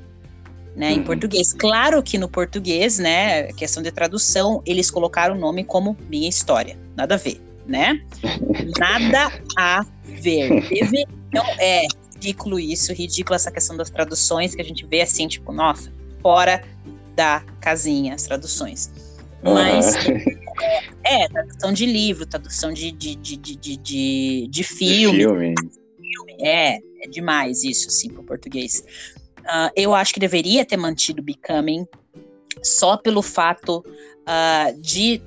né, 0.75 0.91
uhum. 0.91 0.97
em 0.99 1.03
português. 1.05 1.53
Claro 1.53 2.03
que 2.03 2.19
no 2.19 2.29
português, 2.29 2.99
né, 2.99 3.53
questão 3.53 3.83
de 3.83 3.93
tradução, 3.93 4.61
eles 4.67 4.91
colocaram 4.91 5.37
o 5.37 5.39
nome 5.39 5.63
como 5.63 5.97
Minha 6.09 6.29
História. 6.29 6.77
Nada 6.97 7.15
a 7.15 7.19
ver, 7.19 7.41
né? 7.67 8.01
Nada 8.79 9.31
a 9.57 9.87
ver. 10.05 10.69
Deve, 10.69 11.07
então, 11.29 11.45
é 11.59 11.87
ridículo 12.15 12.59
isso, 12.59 12.93
ridículo 12.93 13.37
essa 13.37 13.51
questão 13.51 13.77
das 13.77 13.91
traduções 13.91 14.55
que 14.55 14.63
a 14.63 14.65
gente 14.65 14.87
vê 14.87 15.03
assim, 15.03 15.29
tipo, 15.29 15.53
nossa, 15.53 15.93
fora 16.21 16.65
da 17.15 17.43
casinha 17.61 18.15
as 18.15 18.25
traduções. 18.25 18.91
Mas 19.45 19.95
uhum. 20.07 20.19
é, 21.05 21.29
tradução 21.29 21.73
de 21.73 21.87
livro, 21.87 22.27
tradução 22.27 22.73
de, 22.73 22.91
de, 22.91 23.15
de, 23.17 23.37
de, 23.37 23.77
de, 23.77 24.49
de 24.49 24.65
filme. 24.65 25.19
filme. 25.19 25.55
É, 26.41 26.79
é 27.03 27.09
demais 27.09 27.63
isso, 27.63 27.89
assim, 27.89 28.09
para 28.09 28.23
o 28.23 28.25
português. 28.25 28.83
Uh, 29.41 29.71
eu 29.77 29.95
acho 29.95 30.15
que 30.15 30.21
deveria 30.21 30.65
ter 30.65 30.79
mantido 30.79 31.23
Becoming 31.23 31.87
só 32.63 32.97
pelo 32.97 33.21
fato 33.21 33.85
uh, 33.87 34.81
de 34.81 35.21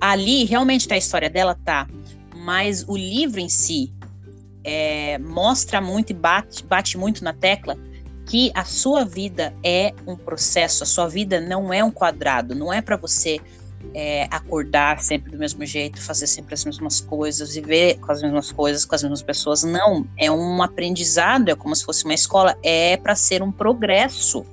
ali 0.00 0.44
realmente 0.44 0.86
tá 0.86 0.94
a 0.94 0.98
história 0.98 1.28
dela, 1.28 1.58
tá. 1.64 1.88
Mas 2.36 2.84
o 2.88 2.96
livro 2.96 3.40
em 3.40 3.48
si 3.48 3.92
é, 4.64 5.18
mostra 5.18 5.80
muito 5.80 6.10
e 6.10 6.14
bate, 6.14 6.64
bate 6.64 6.96
muito 6.96 7.24
na 7.24 7.32
tecla 7.32 7.76
que 8.32 8.50
a 8.54 8.64
sua 8.64 9.04
vida 9.04 9.52
é 9.62 9.92
um 10.06 10.16
processo, 10.16 10.84
a 10.84 10.86
sua 10.86 11.06
vida 11.06 11.38
não 11.38 11.70
é 11.70 11.84
um 11.84 11.90
quadrado, 11.90 12.54
não 12.54 12.72
é 12.72 12.80
para 12.80 12.96
você 12.96 13.38
é, 13.94 14.26
acordar 14.30 15.02
sempre 15.02 15.30
do 15.30 15.36
mesmo 15.36 15.66
jeito, 15.66 16.00
fazer 16.00 16.26
sempre 16.26 16.54
as 16.54 16.64
mesmas 16.64 16.98
coisas, 16.98 17.54
viver 17.54 17.98
com 17.98 18.10
as 18.10 18.22
mesmas 18.22 18.50
coisas, 18.50 18.86
com 18.86 18.94
as 18.94 19.02
mesmas 19.02 19.20
pessoas. 19.20 19.64
Não, 19.64 20.06
é 20.16 20.30
um 20.30 20.62
aprendizado, 20.62 21.50
é 21.50 21.54
como 21.54 21.76
se 21.76 21.84
fosse 21.84 22.06
uma 22.06 22.14
escola, 22.14 22.56
é 22.62 22.96
para 22.96 23.14
ser 23.14 23.42
um 23.42 23.52
progresso. 23.52 24.46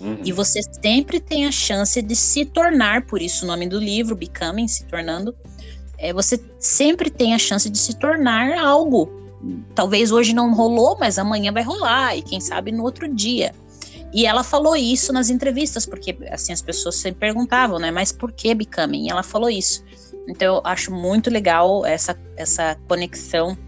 Uhum. 0.00 0.20
E 0.22 0.30
você 0.30 0.60
sempre 0.62 1.18
tem 1.18 1.46
a 1.46 1.50
chance 1.50 2.00
de 2.00 2.14
se 2.14 2.44
tornar, 2.44 3.06
por 3.06 3.20
isso 3.20 3.44
o 3.44 3.48
nome 3.48 3.68
do 3.68 3.80
livro, 3.80 4.14
Becoming, 4.14 4.68
se 4.68 4.84
tornando, 4.84 5.34
é, 5.98 6.12
você 6.12 6.40
sempre 6.60 7.10
tem 7.10 7.34
a 7.34 7.40
chance 7.40 7.68
de 7.68 7.76
se 7.76 7.98
tornar 7.98 8.56
algo 8.56 9.23
talvez 9.74 10.10
hoje 10.12 10.34
não 10.34 10.54
rolou, 10.54 10.96
mas 10.98 11.18
amanhã 11.18 11.52
vai 11.52 11.62
rolar, 11.62 12.16
e 12.16 12.22
quem 12.22 12.40
sabe 12.40 12.72
no 12.72 12.82
outro 12.82 13.12
dia. 13.12 13.54
E 14.12 14.26
ela 14.26 14.44
falou 14.44 14.76
isso 14.76 15.12
nas 15.12 15.28
entrevistas, 15.28 15.84
porque 15.84 16.16
assim 16.30 16.52
as 16.52 16.62
pessoas 16.62 16.94
sempre 16.94 17.20
perguntavam, 17.20 17.80
né? 17.80 17.90
Mas 17.90 18.12
por 18.12 18.30
que 18.30 18.54
Becoming? 18.54 19.06
E 19.06 19.10
ela 19.10 19.24
falou 19.24 19.50
isso. 19.50 19.84
Então 20.28 20.56
eu 20.56 20.62
acho 20.64 20.92
muito 20.92 21.28
legal 21.30 21.84
essa, 21.84 22.16
essa 22.36 22.76
conexão, 22.86 23.58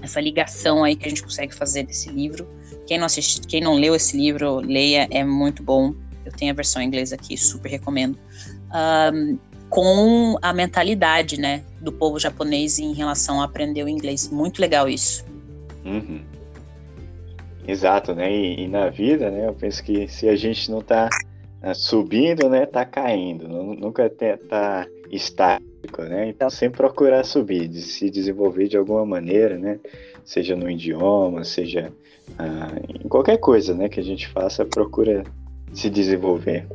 essa 0.00 0.18
ligação 0.18 0.82
aí 0.82 0.96
que 0.96 1.06
a 1.06 1.08
gente 1.10 1.22
consegue 1.22 1.54
fazer 1.54 1.82
desse 1.82 2.08
livro. 2.08 2.48
Quem 2.86 2.98
não 2.98 3.04
assiste, 3.04 3.46
quem 3.46 3.60
não 3.60 3.74
leu 3.74 3.94
esse 3.94 4.16
livro, 4.16 4.60
leia, 4.60 5.06
é 5.10 5.22
muito 5.22 5.62
bom. 5.62 5.94
Eu 6.24 6.32
tem 6.32 6.50
a 6.50 6.54
versão 6.54 6.80
em 6.80 6.86
inglês 6.86 7.12
aqui, 7.12 7.36
super 7.36 7.68
recomendo. 7.68 8.18
Um, 8.74 9.38
com 9.72 10.36
a 10.42 10.52
mentalidade, 10.52 11.40
né, 11.40 11.64
do 11.80 11.90
povo 11.90 12.18
japonês 12.18 12.78
em 12.78 12.92
relação 12.92 13.40
a 13.40 13.44
aprender 13.44 13.82
o 13.82 13.88
inglês. 13.88 14.28
Muito 14.28 14.60
legal 14.60 14.86
isso. 14.86 15.24
Uhum. 15.82 16.20
Exato, 17.66 18.14
né? 18.14 18.30
E, 18.30 18.64
e, 18.64 18.68
na 18.68 18.90
vida, 18.90 19.30
né? 19.30 19.48
Eu 19.48 19.54
penso 19.54 19.82
que 19.82 20.06
se 20.08 20.28
a 20.28 20.36
gente 20.36 20.70
não 20.70 20.82
tá 20.82 21.08
né, 21.62 21.72
subindo, 21.72 22.50
né? 22.50 22.66
Tá 22.66 22.84
caindo. 22.84 23.48
Nunca 23.48 24.10
tá 24.10 24.86
estático, 25.10 26.02
né? 26.02 26.28
Então 26.28 26.50
sempre 26.50 26.76
procurar 26.76 27.24
subir, 27.24 27.72
se 27.72 28.10
desenvolver 28.10 28.68
de 28.68 28.76
alguma 28.76 29.06
maneira, 29.06 29.56
né? 29.56 29.80
Seja 30.22 30.54
no 30.54 30.68
idioma, 30.68 31.44
seja 31.44 31.90
ah, 32.38 32.72
em 33.02 33.08
qualquer 33.08 33.38
coisa, 33.38 33.72
né? 33.72 33.88
Que 33.88 34.00
a 34.00 34.04
gente 34.04 34.28
faça, 34.28 34.66
procura 34.66 35.24
se 35.72 35.88
desenvolver. 35.88 36.66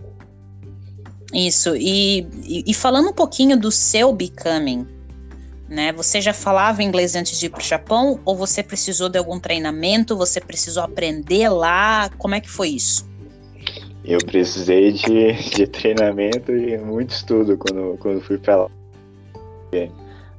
Isso, 1.34 1.76
e, 1.76 2.26
e, 2.66 2.74
falando 2.74 3.10
um 3.10 3.14
pouquinho 3.14 3.60
do 3.60 3.70
seu 3.70 4.14
becoming, 4.14 4.88
né? 5.68 5.92
Você 5.92 6.22
já 6.22 6.34
falava 6.34 6.82
inglês 6.82 7.16
antes 7.16 7.38
de 7.38 7.48
ir 7.48 7.50
para 7.50 7.60
o 7.60 7.64
Japão 7.64 8.20
ou 8.24 8.36
você 8.36 8.64
precisou 8.64 9.10
de 9.10 9.18
algum 9.18 9.38
treinamento? 9.38 10.16
Você 10.16 10.40
precisou 10.40 10.84
aprender 10.84 11.50
lá? 11.50 12.10
Como 12.18 12.34
é 12.34 12.40
que 12.40 12.50
foi 12.50 12.70
isso? 12.70 13.06
Eu 14.06 14.20
precisei 14.20 14.94
de, 14.94 15.34
de 15.34 15.68
treinamento 15.68 16.54
e 16.54 16.78
muito 16.78 17.10
estudo 17.10 17.58
quando, 17.58 17.98
quando 18.00 18.22
fui 18.22 18.38
para 18.38 18.56
lá. 18.56 18.72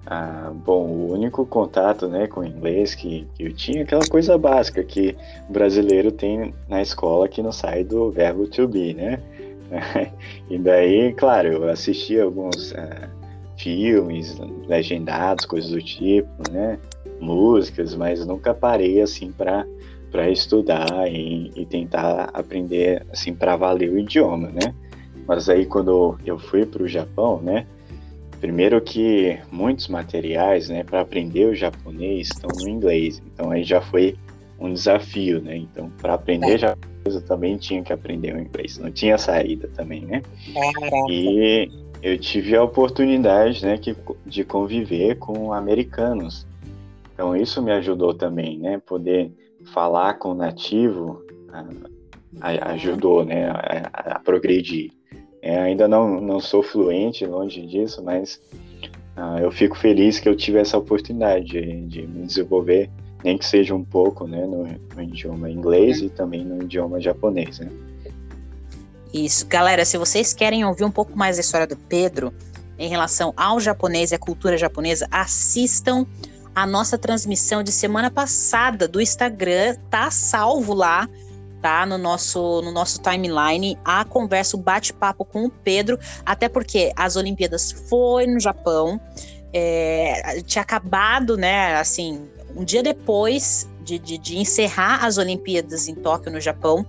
Ah, 0.07 0.51
bom, 0.65 0.87
o 0.87 1.13
único 1.13 1.45
contato 1.45 2.09
né, 2.09 2.27
com 2.27 2.43
inglês 2.43 2.95
que, 2.95 3.29
que 3.35 3.45
eu 3.45 3.53
tinha, 3.53 3.83
aquela 3.83 4.07
coisa 4.09 4.39
básica 4.39 4.83
que 4.83 5.15
o 5.47 5.53
brasileiro 5.53 6.11
tem 6.11 6.55
na 6.67 6.81
escola 6.81 7.29
que 7.29 7.43
não 7.43 7.53
sai 7.53 7.85
do 7.85 8.11
verbo 8.11 8.49
to 8.49 8.67
be, 8.67 8.95
né? 8.95 9.21
e 10.49 10.59
daí, 10.59 11.13
claro, 11.15 11.49
eu 11.49 11.69
assisti 11.69 12.19
alguns 12.19 12.73
uh, 12.73 13.09
filmes 13.57 14.39
legendados, 14.67 15.45
coisas 15.45 15.71
do 15.71 15.83
tipo, 15.83 16.51
né? 16.51 16.79
Músicas, 17.21 17.95
mas 17.95 18.25
nunca 18.25 18.55
parei 18.55 19.01
assim 19.01 19.33
para 19.33 19.67
para 20.11 20.31
estudar 20.31 21.07
e, 21.07 21.53
e, 21.55 21.67
tentar 21.67 22.31
aprender 22.33 23.05
assim 23.13 23.35
para 23.35 23.57
valer 23.57 23.91
o 23.91 23.99
idioma, 23.99 24.49
né? 24.49 24.75
Mas 25.27 25.51
aí 25.51 25.67
quando 25.67 26.19
eu 26.25 26.39
fui 26.39 26.65
para 26.65 26.83
o 26.83 26.89
Japão, 26.89 27.43
né? 27.43 27.67
Primeiro 28.41 28.81
que 28.81 29.39
muitos 29.53 29.89
materiais, 29.89 30.71
né, 30.71 30.83
para 30.85 31.01
aprender 31.01 31.47
o 31.47 31.55
japonês 31.55 32.29
estão 32.29 32.49
no 32.57 32.69
inglês. 32.69 33.21
Então 33.27 33.51
aí 33.51 33.65
já 33.65 33.83
foi 33.83 34.17
um 34.59 34.73
desafio, 34.73 35.41
né? 35.41 35.57
Então, 35.57 35.91
para 36.01 36.15
aprender 36.15 36.55
é. 36.55 36.59
japonês, 36.59 37.15
eu 37.15 37.25
também 37.25 37.57
tinha 37.57 37.83
que 37.83 37.93
aprender 37.93 38.35
o 38.35 38.41
inglês. 38.41 38.79
Não 38.79 38.91
tinha 38.91 39.17
saída 39.17 39.69
também, 39.69 40.05
né? 40.05 40.23
É. 40.55 41.11
E 41.11 41.71
eu 42.03 42.19
tive 42.19 42.57
a 42.57 42.63
oportunidade, 42.63 43.65
né, 43.65 43.79
que, 43.79 43.97
de 44.27 44.45
conviver 44.45 45.17
com 45.17 45.53
americanos. 45.53 46.47
Então, 47.15 47.35
isso 47.37 47.63
me 47.63 47.73
ajudou 47.73 48.15
também, 48.15 48.59
né? 48.59 48.81
Poder 48.85 49.33
falar 49.73 50.15
com 50.15 50.31
o 50.31 50.35
nativo 50.35 51.23
a, 51.53 51.65
a, 52.41 52.73
ajudou, 52.73 53.25
né, 53.25 53.51
a, 53.51 54.15
a 54.15 54.19
progredir. 54.21 54.91
É, 55.41 55.59
ainda 55.59 55.87
não, 55.87 56.21
não 56.21 56.41
sou 56.41 56.63
fluente, 56.63 57.25
longe 57.25 57.65
disso, 57.65 58.03
mas 58.03 58.41
uh, 59.17 59.39
eu 59.41 59.51
fico 59.53 59.77
feliz 59.77 60.19
que 60.19 60.29
eu 60.29 60.37
tive 60.37 60.59
essa 60.59 60.77
oportunidade 60.77 61.47
de, 61.47 61.87
de 61.87 62.07
me 62.07 62.27
desenvolver 62.27 62.91
nem 63.25 63.37
que 63.37 63.45
seja 63.45 63.75
um 63.75 63.85
pouco, 63.85 64.27
né, 64.27 64.47
no, 64.47 64.65
no 64.65 65.03
idioma 65.03 65.51
inglês 65.51 66.01
e 66.01 66.09
também 66.09 66.45
no 66.45 66.63
idioma 66.63 67.01
japonês, 67.01 67.59
né? 67.59 67.69
Isso, 69.13 69.47
galera, 69.47 69.85
se 69.85 69.97
vocês 69.97 70.33
querem 70.35 70.65
ouvir 70.65 70.85
um 70.85 70.91
pouco 70.91 71.17
mais 71.17 71.37
da 71.37 71.41
história 71.41 71.67
do 71.67 71.77
Pedro 71.77 72.33
em 72.79 72.89
relação 72.89 73.33
ao 73.37 73.59
japonês 73.59 74.13
e 74.13 74.15
à 74.15 74.19
cultura 74.19 74.57
japonesa, 74.57 75.09
assistam 75.11 76.07
a 76.55 76.67
nossa 76.67 76.99
transmissão 76.99 77.63
de 77.63 77.73
semana 77.73 78.11
passada 78.11 78.87
do 78.87 79.01
Instagram, 79.01 79.77
tá 79.91 80.11
salvo 80.11 80.75
lá, 80.75 81.09
tá? 81.63 81.87
No 81.87 81.97
nosso 81.97 82.61
no 82.63 82.71
nosso 82.71 83.01
timeline. 83.01 83.79
A 83.85 84.05
conversa, 84.05 84.57
o 84.57 84.61
bate-papo 84.61 85.25
com 85.25 85.47
o 85.47 85.51
Pedro, 85.51 85.99
até 86.25 86.49
porque 86.49 86.93
as 86.97 87.17
Olimpíadas 87.17 87.73
foi 87.73 88.27
no 88.27 88.39
Japão, 88.39 89.01
é, 89.53 90.43
tinha 90.43 90.63
acabado, 90.63 91.37
né, 91.37 91.77
assim, 91.77 92.29
um 92.57 92.65
dia 92.65 92.83
depois 92.83 93.69
de, 93.83 93.99
de, 93.99 94.19
de, 94.19 94.39
encerrar 94.39 95.05
as 95.05 95.19
Olimpíadas 95.19 95.89
em 95.89 95.95
Tóquio, 95.95 96.31
no 96.31 96.41
Japão, 96.41 96.87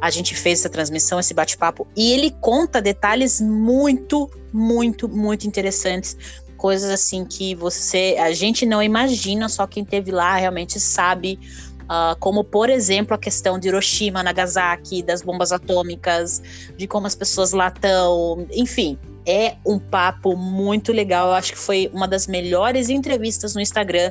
a 0.00 0.10
gente 0.10 0.34
fez 0.34 0.60
essa 0.60 0.68
transmissão, 0.68 1.20
esse 1.20 1.32
bate-papo, 1.32 1.86
e 1.96 2.12
ele 2.12 2.30
conta 2.40 2.82
detalhes 2.82 3.40
muito, 3.40 4.30
muito, 4.52 5.08
muito 5.08 5.46
interessantes. 5.46 6.16
Coisas 6.56 6.90
assim 6.90 7.24
que 7.24 7.54
você, 7.54 8.16
a 8.18 8.32
gente 8.32 8.66
não 8.66 8.82
imagina, 8.82 9.48
só 9.48 9.66
quem 9.66 9.84
teve 9.84 10.10
lá 10.10 10.36
realmente 10.36 10.78
sabe. 10.78 11.38
Uh, 11.82 12.16
como, 12.20 12.42
por 12.42 12.70
exemplo, 12.70 13.14
a 13.14 13.18
questão 13.18 13.58
de 13.58 13.68
Hiroshima, 13.68 14.22
Nagasaki, 14.22 15.02
das 15.02 15.20
bombas 15.20 15.52
atômicas, 15.52 16.40
de 16.76 16.86
como 16.86 17.06
as 17.06 17.14
pessoas 17.14 17.52
lá 17.52 17.68
estão. 17.68 18.46
Enfim, 18.52 18.98
é 19.26 19.56
um 19.66 19.78
papo 19.78 20.36
muito 20.36 20.92
legal. 20.92 21.28
Eu 21.28 21.34
acho 21.34 21.52
que 21.52 21.58
foi 21.58 21.90
uma 21.92 22.08
das 22.08 22.26
melhores 22.26 22.88
entrevistas 22.88 23.54
no 23.54 23.60
Instagram 23.60 24.10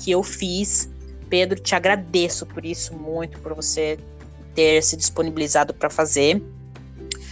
que 0.00 0.10
eu 0.10 0.22
fiz. 0.22 0.90
Pedro, 1.28 1.60
te 1.60 1.74
agradeço 1.74 2.44
por 2.46 2.64
isso 2.64 2.94
muito, 2.94 3.38
por 3.40 3.54
você 3.54 3.98
ter 4.54 4.82
se 4.82 4.96
disponibilizado 4.96 5.72
para 5.72 5.88
fazer. 5.88 6.42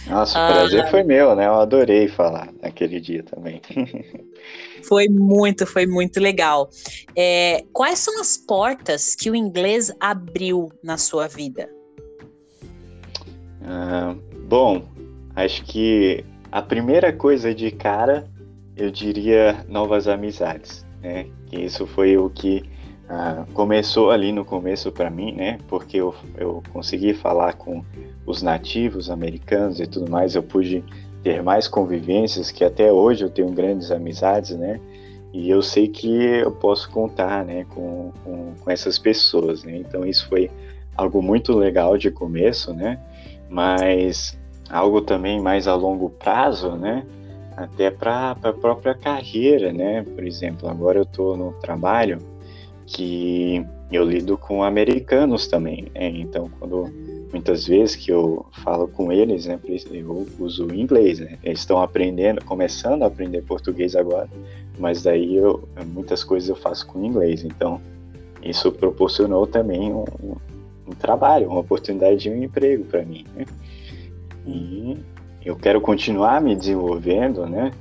Nossa, 0.07 0.39
o 0.39 0.53
prazer 0.53 0.85
ah, 0.85 0.87
foi 0.87 1.03
meu, 1.03 1.35
né? 1.35 1.45
Eu 1.45 1.55
adorei 1.55 2.07
falar 2.07 2.49
naquele 2.61 2.99
dia 2.99 3.23
também. 3.23 3.61
foi 4.87 5.07
muito, 5.07 5.67
foi 5.67 5.85
muito 5.85 6.19
legal. 6.19 6.69
É, 7.15 7.63
quais 7.73 7.99
são 7.99 8.19
as 8.19 8.37
portas 8.37 9.15
que 9.15 9.29
o 9.29 9.35
inglês 9.35 9.93
abriu 9.99 10.71
na 10.81 10.97
sua 10.97 11.27
vida? 11.27 11.69
Ah, 13.61 14.15
bom, 14.47 14.83
acho 15.35 15.63
que 15.65 16.25
a 16.51 16.61
primeira 16.61 17.13
coisa 17.13 17.53
de 17.53 17.69
cara, 17.69 18.27
eu 18.75 18.89
diria 18.89 19.63
novas 19.67 20.07
amizades, 20.07 20.83
né? 21.01 21.27
Que 21.47 21.61
isso 21.61 21.85
foi 21.87 22.17
o 22.17 22.29
que 22.29 22.63
ah, 23.07 23.45
começou 23.53 24.11
ali 24.11 24.31
no 24.31 24.45
começo 24.45 24.91
para 24.91 25.09
mim, 25.09 25.33
né? 25.33 25.57
Porque 25.67 25.97
eu, 25.97 26.13
eu 26.37 26.61
consegui 26.71 27.13
falar 27.13 27.53
com 27.53 27.83
os 28.25 28.43
nativos 28.43 29.09
americanos 29.09 29.79
e 29.79 29.87
tudo 29.87 30.11
mais, 30.11 30.35
eu 30.35 30.43
pude 30.43 30.83
ter 31.23 31.41
mais 31.41 31.67
convivências 31.67 32.51
que 32.51 32.63
até 32.63 32.91
hoje 32.91 33.23
eu 33.23 33.29
tenho 33.29 33.49
grandes 33.49 33.91
amizades, 33.91 34.55
né? 34.55 34.79
E 35.33 35.49
eu 35.49 35.61
sei 35.61 35.87
que 35.87 36.11
eu 36.11 36.51
posso 36.51 36.89
contar, 36.89 37.45
né, 37.45 37.65
com, 37.65 38.11
com, 38.23 38.53
com 38.59 38.71
essas 38.71 38.97
pessoas, 38.97 39.63
né? 39.63 39.77
Então 39.77 40.05
isso 40.05 40.27
foi 40.27 40.49
algo 40.95 41.21
muito 41.21 41.53
legal 41.53 41.97
de 41.97 42.11
começo, 42.11 42.73
né? 42.73 42.99
Mas 43.49 44.37
algo 44.69 45.01
também 45.01 45.41
mais 45.41 45.67
a 45.67 45.75
longo 45.75 46.09
prazo, 46.09 46.75
né? 46.75 47.05
Até 47.59 47.91
para 47.91 48.37
a 48.41 48.53
própria 48.53 48.95
carreira, 48.95 49.73
né? 49.73 50.03
Por 50.03 50.25
exemplo, 50.25 50.69
agora 50.69 50.97
eu 50.97 51.03
estou 51.03 51.35
no 51.35 51.51
trabalho 51.59 52.19
que 52.85 53.65
eu 53.91 54.05
lido 54.05 54.37
com 54.37 54.63
americanos 54.63 55.45
também, 55.45 55.87
né? 55.93 56.07
Então, 56.07 56.49
quando 56.57 56.89
muitas 57.33 57.67
vezes 57.67 57.97
que 57.97 58.13
eu 58.13 58.45
falo 58.63 58.87
com 58.87 59.11
eles, 59.11 59.45
né, 59.45 59.59
eu 59.91 60.25
uso 60.39 60.73
inglês, 60.73 61.19
né? 61.19 61.37
Eles 61.43 61.59
estão 61.59 61.81
aprendendo, 61.81 62.43
começando 62.45 63.03
a 63.03 63.07
aprender 63.07 63.41
português 63.41 63.93
agora, 63.93 64.29
mas 64.79 65.03
daí 65.03 65.35
eu, 65.35 65.67
muitas 65.87 66.23
coisas 66.23 66.47
eu 66.47 66.55
faço 66.55 66.87
com 66.87 67.03
inglês. 67.03 67.43
Então, 67.43 67.81
isso 68.41 68.71
proporcionou 68.71 69.45
também 69.45 69.93
um, 69.93 70.05
um 70.87 70.91
trabalho, 70.97 71.49
uma 71.49 71.59
oportunidade 71.59 72.21
de 72.21 72.29
um 72.29 72.41
emprego 72.41 72.85
para 72.85 73.03
mim, 73.03 73.25
né? 73.35 73.45
E 74.47 74.97
eu 75.49 75.55
quero 75.55 75.81
continuar 75.81 76.39
me 76.39 76.55
desenvolvendo, 76.55 77.47
né? 77.47 77.71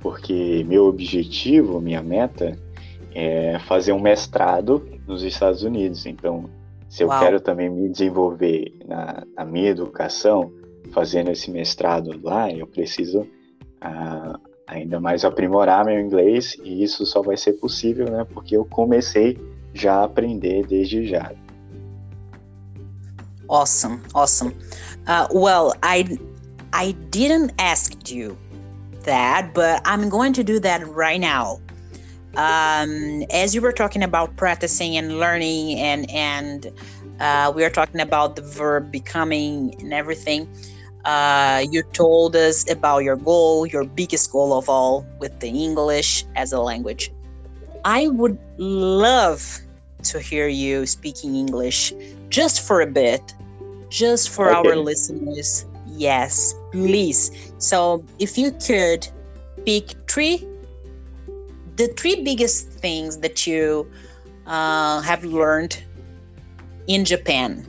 Porque 0.00 0.64
meu 0.66 0.86
objetivo, 0.86 1.80
minha 1.80 2.02
meta 2.02 2.58
é 3.14 3.56
fazer 3.68 3.92
um 3.92 4.00
mestrado 4.00 4.84
nos 5.06 5.22
Estados 5.22 5.62
Unidos. 5.62 6.06
Então, 6.06 6.50
se 6.88 7.04
eu 7.04 7.08
Uau. 7.08 7.20
quero 7.20 7.40
também 7.40 7.70
me 7.70 7.88
desenvolver 7.88 8.74
na, 8.84 9.22
na, 9.36 9.44
minha 9.44 9.70
educação, 9.70 10.50
fazendo 10.90 11.30
esse 11.30 11.52
mestrado 11.52 12.20
lá, 12.20 12.50
eu 12.50 12.66
preciso 12.66 13.24
ah, 13.80 14.36
ainda 14.66 14.98
mais 14.98 15.24
aprimorar 15.24 15.84
meu 15.84 16.00
inglês 16.00 16.56
e 16.64 16.82
isso 16.82 17.06
só 17.06 17.22
vai 17.22 17.36
ser 17.36 17.52
possível, 17.54 18.10
né? 18.10 18.26
Porque 18.34 18.56
eu 18.56 18.64
comecei 18.64 19.38
já 19.72 20.00
a 20.00 20.04
aprender 20.04 20.66
desde 20.66 21.06
já. 21.06 21.30
Awesome, 23.48 24.00
awesome. 24.14 24.52
Uh, 25.06 25.38
well, 25.38 25.72
I 25.80 26.18
I 26.74 26.90
didn't 27.10 27.52
ask 27.60 28.10
you 28.10 28.36
that, 29.04 29.54
but 29.54 29.80
I'm 29.84 30.08
going 30.08 30.32
to 30.32 30.42
do 30.42 30.58
that 30.58 30.84
right 30.88 31.20
now. 31.20 31.60
Um, 32.36 33.22
as 33.30 33.54
you 33.54 33.60
were 33.60 33.72
talking 33.72 34.02
about 34.02 34.36
practicing 34.36 34.96
and 34.96 35.20
learning, 35.20 35.78
and 35.78 36.10
and 36.10 36.72
uh, 37.20 37.52
we 37.54 37.62
are 37.64 37.70
talking 37.70 38.00
about 38.00 38.34
the 38.34 38.42
verb 38.42 38.90
becoming 38.90 39.76
and 39.80 39.94
everything. 39.94 40.48
Uh, 41.04 41.64
you 41.70 41.84
told 41.92 42.34
us 42.34 42.68
about 42.68 43.04
your 43.04 43.16
goal, 43.16 43.66
your 43.66 43.84
biggest 43.84 44.32
goal 44.32 44.52
of 44.52 44.68
all, 44.68 45.06
with 45.20 45.38
the 45.38 45.48
English 45.48 46.24
as 46.34 46.52
a 46.52 46.60
language. 46.60 47.12
I 47.84 48.08
would 48.08 48.36
love 48.58 49.60
to 50.04 50.18
hear 50.18 50.48
you 50.48 50.86
speaking 50.86 51.36
English 51.36 51.92
just 52.30 52.66
for 52.66 52.80
a 52.80 52.86
bit, 52.86 53.32
just 53.90 54.28
for 54.28 54.50
okay. 54.50 54.70
our 54.70 54.76
listeners. 54.76 55.66
Yes, 55.86 56.54
please. 56.74 57.52
So, 57.58 58.04
if 58.18 58.36
you 58.36 58.50
could 58.52 59.06
pick 59.64 59.94
three, 60.10 60.46
the 61.76 61.88
three 61.96 62.22
biggest 62.22 62.68
things 62.68 63.18
that 63.18 63.46
you 63.46 63.90
uh, 64.46 65.00
have 65.00 65.24
learned 65.24 65.82
in 66.86 67.04
Japan. 67.04 67.64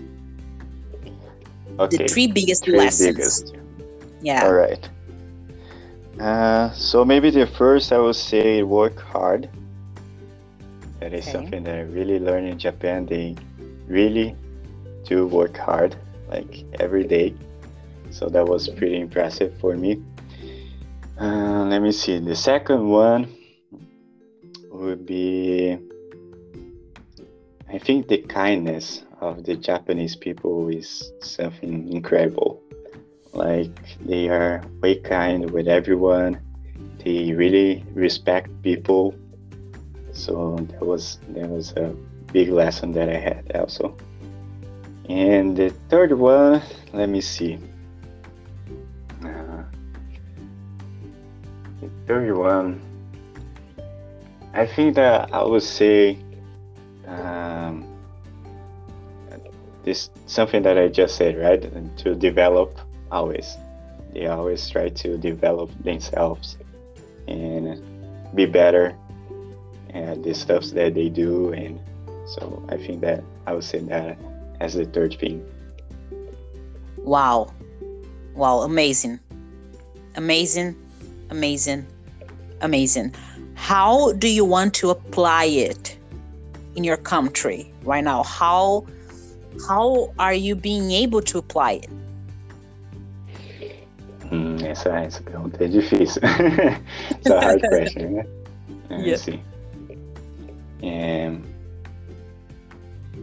Okay. 1.79 1.97
The 1.97 2.07
three 2.07 2.27
biggest 2.27 2.65
three 2.65 2.77
lessons. 2.77 3.15
Biggest. 3.15 3.55
Yeah. 4.21 4.45
All 4.45 4.53
right. 4.53 4.89
Uh, 6.19 6.71
so 6.71 7.03
maybe 7.03 7.29
the 7.29 7.45
first 7.45 7.91
I 7.91 7.99
would 7.99 8.15
say 8.15 8.63
work 8.63 8.99
hard. 8.99 9.49
That 10.99 11.13
is 11.13 11.27
okay. 11.27 11.31
something 11.31 11.63
that 11.63 11.75
I 11.75 11.81
really 11.81 12.19
learned 12.19 12.47
in 12.47 12.57
Japan. 12.57 13.05
They 13.05 13.35
really 13.87 14.35
do 15.03 15.27
work 15.27 15.57
hard, 15.57 15.95
like 16.29 16.63
every 16.79 17.03
day. 17.03 17.35
So 18.15 18.29
that 18.29 18.47
was 18.47 18.69
pretty 18.69 18.97
impressive 18.97 19.59
for 19.59 19.75
me. 19.75 20.01
Uh, 21.19 21.65
let 21.67 21.81
me 21.81 21.91
see. 21.91 22.17
The 22.19 22.35
second 22.35 22.87
one 22.87 23.27
would 24.71 25.05
be 25.05 25.77
I 27.69 27.77
think 27.77 28.07
the 28.07 28.19
kindness 28.19 29.03
of 29.19 29.43
the 29.43 29.57
Japanese 29.57 30.15
people 30.15 30.69
is 30.69 31.11
something 31.19 31.91
incredible. 31.91 32.63
Like 33.33 33.75
they 33.99 34.29
are 34.29 34.63
way 34.79 34.95
kind 34.95 35.51
with 35.51 35.67
everyone. 35.67 36.39
They 37.03 37.33
really 37.33 37.83
respect 37.93 38.47
people. 38.61 39.13
So 40.13 40.55
that 40.71 40.85
was 40.85 41.19
that 41.35 41.49
was 41.49 41.73
a 41.73 41.93
big 42.31 42.47
lesson 42.47 42.93
that 42.93 43.09
I 43.09 43.19
had 43.19 43.51
also. 43.53 43.97
And 45.09 45.57
the 45.57 45.71
third 45.89 46.13
one, 46.13 46.61
let 46.93 47.09
me 47.09 47.19
see. 47.19 47.59
The 52.05 52.13
third 52.13 52.37
one, 52.37 52.81
I 54.53 54.65
think 54.65 54.95
that 54.95 55.33
I 55.33 55.43
would 55.43 55.63
say 55.63 56.17
um, 57.07 57.85
this 59.83 60.09
something 60.27 60.63
that 60.63 60.77
I 60.77 60.87
just 60.87 61.15
said, 61.15 61.37
right? 61.37 61.63
And 61.63 61.95
to 61.99 62.15
develop 62.15 62.79
always. 63.11 63.57
They 64.13 64.27
always 64.27 64.69
try 64.69 64.89
to 64.89 65.17
develop 65.17 65.71
themselves 65.83 66.57
and 67.27 67.81
be 68.33 68.45
better 68.45 68.95
at 69.93 70.23
the 70.23 70.33
stuff 70.33 70.65
that 70.67 70.93
they 70.93 71.09
do. 71.09 71.51
And 71.51 71.79
so 72.27 72.65
I 72.69 72.77
think 72.77 73.01
that 73.01 73.23
I 73.45 73.53
would 73.53 73.63
say 73.63 73.79
that 73.79 74.17
as 74.61 74.75
the 74.75 74.85
third 74.85 75.17
thing. 75.19 75.45
Wow. 76.97 77.51
Wow. 78.35 78.61
Amazing. 78.61 79.19
Amazing. 80.15 80.75
Amazing. 81.29 81.85
Amazing. 82.61 83.13
How 83.55 84.13
do 84.13 84.27
you 84.27 84.45
want 84.45 84.73
to 84.75 84.89
apply 84.89 85.45
it 85.45 85.97
in 86.75 86.83
your 86.83 86.97
country 86.97 87.71
right 87.83 88.03
now? 88.03 88.23
How 88.23 88.85
how 89.67 90.13
are 90.19 90.33
you 90.33 90.55
being 90.55 90.91
able 90.91 91.21
to 91.21 91.37
apply 91.37 91.73
it? 91.83 91.89
Hum, 94.29 94.57
essa, 94.65 94.89
essa 94.89 95.21
pergunta 95.21 95.63
é 95.63 95.67
difícil. 95.67 96.21
It's 97.11 97.29
a 97.29 97.39
hard 97.39 97.61
question, 97.67 98.15
né? 98.15 98.25
Yeah. 98.89 99.15
See. 99.17 99.41
Um, 100.83 101.43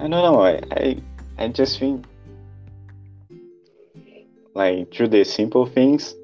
I 0.01 0.09
don't 0.09 0.11
know. 0.11 0.43
I, 0.43 0.61
I 0.73 0.97
I 1.39 1.49
just 1.49 1.79
think 1.79 2.05
like 4.55 4.93
through 4.93 5.09
the 5.09 5.25
simple 5.25 5.67
things 5.67 6.15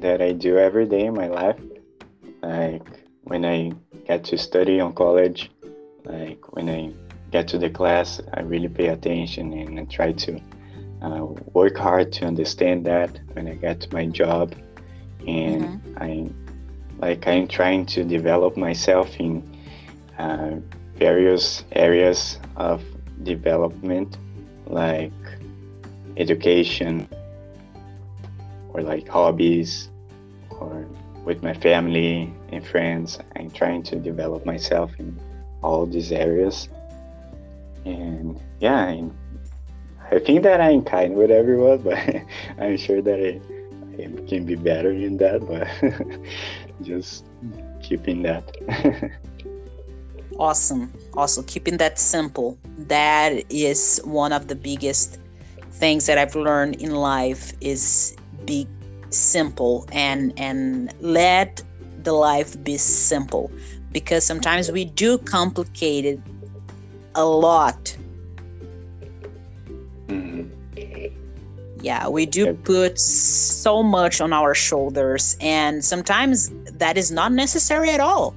that 0.00 0.22
I 0.22 0.32
do 0.32 0.56
every 0.56 0.86
day 0.86 1.04
in 1.04 1.14
my 1.14 1.28
life, 1.28 1.60
like 2.42 2.82
when 3.24 3.44
I 3.44 3.72
get 4.06 4.24
to 4.24 4.38
study 4.38 4.80
on 4.80 4.94
college, 4.94 5.50
like 6.04 6.52
when 6.52 6.68
I 6.68 6.92
get 7.30 7.48
to 7.48 7.58
the 7.58 7.70
class, 7.70 8.20
I 8.34 8.40
really 8.40 8.68
pay 8.68 8.88
attention 8.88 9.52
and 9.52 9.78
I 9.78 9.84
try 9.84 10.12
to 10.12 10.40
uh, 11.02 11.26
work 11.52 11.76
hard 11.76 12.12
to 12.12 12.26
understand 12.26 12.86
that 12.86 13.18
when 13.32 13.48
I 13.48 13.54
get 13.54 13.80
to 13.82 13.92
my 13.92 14.06
job. 14.06 14.54
And 15.26 15.64
mm-hmm. 15.64 16.02
I 16.02 16.30
like 16.98 17.26
I'm 17.26 17.48
trying 17.48 17.86
to 17.86 18.04
develop 18.04 18.56
myself 18.56 19.18
in 19.18 19.42
uh, 20.18 20.56
various 20.96 21.64
areas 21.72 22.38
of 22.56 22.82
development, 23.22 24.18
like 24.66 25.12
education 26.16 27.08
or 28.72 28.82
like 28.82 29.08
hobbies 29.08 29.90
or 30.50 30.86
with 31.24 31.42
my 31.42 31.54
family 31.54 32.32
and 32.50 32.66
friends. 32.66 33.18
I'm 33.36 33.50
trying 33.50 33.82
to 33.84 33.96
develop 33.96 34.46
myself 34.46 34.92
in 34.98 35.18
all 35.62 35.86
these 35.86 36.12
areas. 36.12 36.68
And 37.84 38.40
yeah, 38.60 38.76
I, 38.76 39.10
I 40.10 40.18
think 40.18 40.42
that 40.42 40.60
I'm 40.60 40.82
kind 40.82 41.14
with 41.14 41.30
everyone, 41.30 41.78
but 41.82 41.98
I'm 42.58 42.76
sure 42.76 43.02
that 43.02 43.20
I, 43.20 43.40
I 44.02 44.28
can 44.28 44.44
be 44.44 44.56
better 44.56 44.90
in 44.90 45.16
that, 45.18 45.46
but 45.46 45.68
just 46.82 47.24
keeping 47.82 48.22
that. 48.22 48.56
awesome. 50.38 50.92
Also, 51.14 51.42
keeping 51.42 51.76
that 51.76 51.98
simple. 51.98 52.58
That 52.78 53.44
is 53.50 54.00
one 54.04 54.32
of 54.32 54.48
the 54.48 54.56
biggest 54.56 55.18
things 55.72 56.06
that 56.06 56.18
I've 56.18 56.34
learned 56.34 56.76
in 56.76 56.94
life 56.94 57.52
is 57.60 58.16
be 58.44 58.66
simple 59.10 59.86
and 59.92 60.32
and 60.36 60.94
let 61.00 61.62
the 62.02 62.12
life 62.12 62.62
be 62.62 62.76
simple 62.76 63.50
because 63.92 64.24
sometimes 64.24 64.70
we 64.70 64.84
do 64.84 65.18
complicate 65.18 66.04
it 66.04 66.20
a 67.14 67.24
lot. 67.24 67.96
Mm-hmm. 70.06 70.48
Yeah, 71.82 72.08
we 72.08 72.26
do 72.26 72.54
put 72.54 73.00
so 73.00 73.82
much 73.82 74.20
on 74.20 74.32
our 74.32 74.54
shoulders, 74.54 75.36
and 75.40 75.82
sometimes 75.84 76.50
that 76.72 76.98
is 76.98 77.10
not 77.10 77.32
necessary 77.32 77.90
at 77.90 78.00
all. 78.00 78.34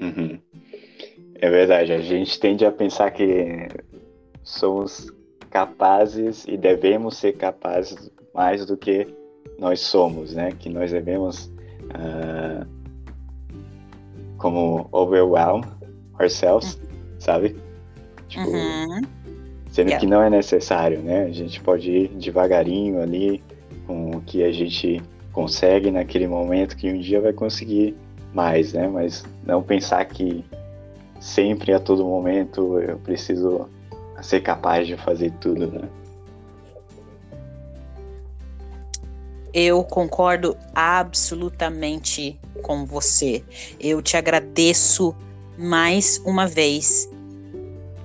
Uhum. 0.00 0.40
É 1.40 1.50
verdade, 1.50 1.92
a 1.92 2.00
gente 2.00 2.38
tende 2.38 2.64
a 2.64 2.70
pensar 2.70 3.10
que 3.10 3.68
somos 4.44 5.12
capazes 5.50 6.44
e 6.46 6.56
devemos 6.56 7.16
ser 7.16 7.32
capazes 7.32 8.10
mais 8.34 8.64
do 8.66 8.76
que 8.76 9.06
nós 9.58 9.80
somos, 9.80 10.34
né? 10.34 10.52
Que 10.58 10.68
nós 10.68 10.90
devemos 10.90 11.46
uh, 11.86 12.66
como 14.38 14.88
overwhelm 14.92 15.62
ourselves, 16.18 16.74
uhum. 16.74 17.20
sabe? 17.20 17.56
Tipo, 18.28 18.48
uhum. 18.48 19.00
Sendo 19.70 19.88
yeah. 19.88 20.00
que 20.00 20.06
não 20.06 20.22
é 20.22 20.28
necessário, 20.28 21.00
né? 21.00 21.24
A 21.24 21.30
gente 21.30 21.60
pode 21.60 21.90
ir 21.90 22.08
devagarinho 22.08 23.00
ali 23.00 23.42
com 23.86 24.16
o 24.16 24.20
que 24.20 24.42
a 24.42 24.52
gente 24.52 25.02
consegue 25.32 25.90
naquele 25.90 26.26
momento 26.26 26.76
que 26.76 26.90
um 26.90 26.98
dia 26.98 27.20
vai 27.20 27.32
conseguir 27.32 27.96
mais, 28.34 28.72
né? 28.72 28.86
Mas 28.86 29.24
não 29.44 29.62
pensar 29.62 30.04
que 30.04 30.44
sempre 31.20 31.72
a 31.72 31.80
todo 31.80 32.04
momento 32.04 32.78
eu 32.80 32.98
preciso 32.98 33.68
ser 34.20 34.40
capaz 34.40 34.86
de 34.86 34.96
fazer 34.96 35.32
tudo, 35.40 35.66
né? 35.66 35.88
Eu 39.52 39.84
concordo 39.84 40.56
absolutamente 40.74 42.38
com 42.62 42.86
você. 42.86 43.44
Eu 43.78 44.00
te 44.00 44.16
agradeço 44.16 45.14
mais 45.58 46.20
uma 46.24 46.46
vez 46.46 47.08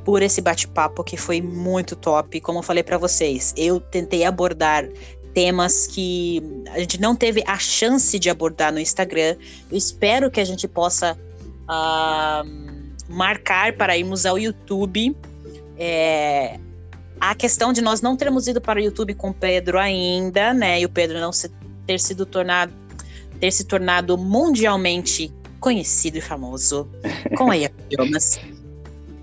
por 0.04 0.22
esse 0.22 0.42
bate-papo 0.42 1.04
que 1.04 1.18
foi 1.18 1.42
muito 1.42 1.96
top. 1.96 2.40
Como 2.42 2.60
eu 2.60 2.64
falei 2.64 2.84
para 2.84 2.98
vocês, 2.98 3.54
eu 3.58 3.80
tentei 3.80 4.24
abordar 4.24 4.88
temas 5.34 5.86
que 5.86 6.42
a 6.72 6.80
gente 6.80 7.00
não 7.00 7.16
teve 7.16 7.44
a 7.46 7.60
chance 7.60 8.18
de 8.18 8.30
abordar 8.30 8.74
no 8.74 8.80
Instagram. 8.80 9.36
Eu 9.70 9.78
espero 9.78 10.32
que 10.32 10.40
a 10.40 10.46
gente 10.46 10.68
possa 10.68 11.18
uh, 11.64 13.08
marcar 13.08 13.74
para 13.74 13.98
irmos 13.98 14.26
ao 14.26 14.40
YouTube. 14.40 15.16
É, 15.78 16.60
a 17.20 17.36
questão 17.36 17.74
de 17.74 17.82
nós 17.82 18.02
não 18.02 18.16
termos 18.16 18.48
ido 18.48 18.62
para 18.62 18.80
o 18.80 18.82
YouTube 18.82 19.14
com 19.14 19.30
o 19.30 19.34
Pedro 19.34 19.80
ainda, 19.80 20.54
né? 20.54 20.82
E 20.82 20.86
o 20.86 20.90
Pedro 20.90 21.20
não 21.20 21.32
se, 21.32 21.50
ter 21.86 22.00
sido 22.00 22.26
tornado 22.26 22.74
ter 23.40 23.52
se 23.52 23.66
tornado 23.66 24.18
mundialmente 24.18 25.32
conhecido 25.60 26.18
e 26.18 26.22
famoso 26.22 26.90
com 27.38 27.52
a 27.52 27.58
idiomas 27.58 28.40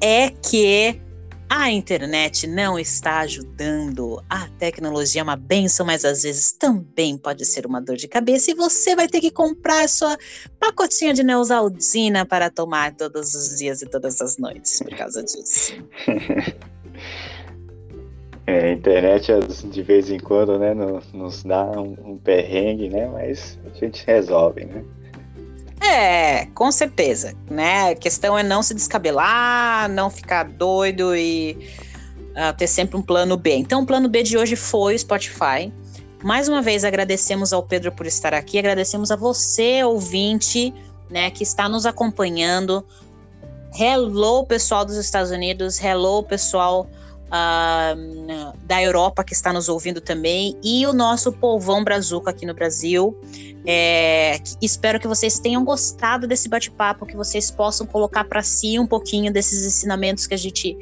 é 0.00 0.30
que 0.30 1.00
a 1.48 1.70
internet 1.70 2.46
não 2.46 2.78
está 2.78 3.20
ajudando. 3.20 4.22
A 4.28 4.48
tecnologia 4.58 5.20
é 5.20 5.24
uma 5.24 5.36
benção, 5.36 5.86
mas 5.86 6.04
às 6.04 6.22
vezes 6.22 6.52
também 6.52 7.16
pode 7.16 7.44
ser 7.44 7.66
uma 7.66 7.80
dor 7.80 7.96
de 7.96 8.08
cabeça 8.08 8.50
e 8.50 8.54
você 8.54 8.96
vai 8.96 9.06
ter 9.06 9.20
que 9.20 9.30
comprar 9.30 9.88
sua 9.88 10.16
pacotinha 10.58 11.14
de 11.14 11.22
Neusaldina 11.22 12.26
para 12.26 12.50
tomar 12.50 12.94
todos 12.94 13.34
os 13.34 13.58
dias 13.58 13.82
e 13.82 13.86
todas 13.86 14.20
as 14.20 14.36
noites 14.36 14.80
por 14.80 14.96
causa 14.96 15.22
disso. 15.22 15.74
É, 18.46 18.68
a 18.68 18.72
internet 18.72 19.32
de 19.70 19.82
vez 19.82 20.10
em 20.10 20.18
quando, 20.18 20.58
né, 20.58 20.74
nos 21.12 21.42
dá 21.42 21.64
um, 21.64 21.96
um 22.04 22.18
perrengue, 22.18 22.90
né, 22.90 23.08
mas 23.08 23.58
a 23.64 23.78
gente 23.78 24.04
resolve, 24.06 24.66
né? 24.66 24.84
É, 25.80 26.46
com 26.46 26.72
certeza, 26.72 27.34
né? 27.50 27.90
A 27.90 27.94
questão 27.94 28.38
é 28.38 28.42
não 28.42 28.62
se 28.62 28.74
descabelar, 28.74 29.88
não 29.90 30.08
ficar 30.08 30.44
doido 30.44 31.14
e 31.14 31.58
uh, 32.30 32.56
ter 32.56 32.66
sempre 32.66 32.96
um 32.96 33.02
plano 33.02 33.36
B. 33.36 33.54
Então, 33.54 33.82
o 33.82 33.86
plano 33.86 34.08
B 34.08 34.22
de 34.22 34.38
hoje 34.38 34.56
foi 34.56 34.94
o 34.94 34.98
Spotify. 34.98 35.70
Mais 36.22 36.48
uma 36.48 36.62
vez, 36.62 36.84
agradecemos 36.84 37.52
ao 37.52 37.62
Pedro 37.62 37.92
por 37.92 38.06
estar 38.06 38.32
aqui, 38.32 38.58
agradecemos 38.58 39.10
a 39.10 39.16
você, 39.16 39.84
ouvinte, 39.84 40.72
né, 41.10 41.30
que 41.30 41.42
está 41.42 41.68
nos 41.68 41.84
acompanhando. 41.84 42.82
Hello, 43.78 44.46
pessoal 44.46 44.86
dos 44.86 44.96
Estados 44.96 45.30
Unidos, 45.30 45.78
hello, 45.82 46.22
pessoal 46.22 46.88
uh, 47.26 48.58
da 48.64 48.82
Europa 48.82 49.24
que 49.24 49.32
está 49.32 49.52
nos 49.52 49.68
ouvindo 49.68 50.00
também 50.00 50.56
e 50.62 50.86
o 50.86 50.92
nosso 50.92 51.32
povão 51.32 51.82
brazuca 51.82 52.30
aqui 52.30 52.46
no 52.46 52.54
Brasil. 52.54 53.18
É, 53.66 54.38
espero 54.60 55.00
que 55.00 55.08
vocês 55.08 55.38
tenham 55.38 55.64
gostado 55.64 56.26
desse 56.26 56.48
bate-papo, 56.48 57.06
que 57.06 57.16
vocês 57.16 57.50
possam 57.50 57.86
colocar 57.86 58.24
para 58.24 58.42
si 58.42 58.78
um 58.78 58.86
pouquinho 58.86 59.32
desses 59.32 59.64
ensinamentos 59.64 60.26
que 60.26 60.34
a 60.34 60.38
gente 60.38 60.76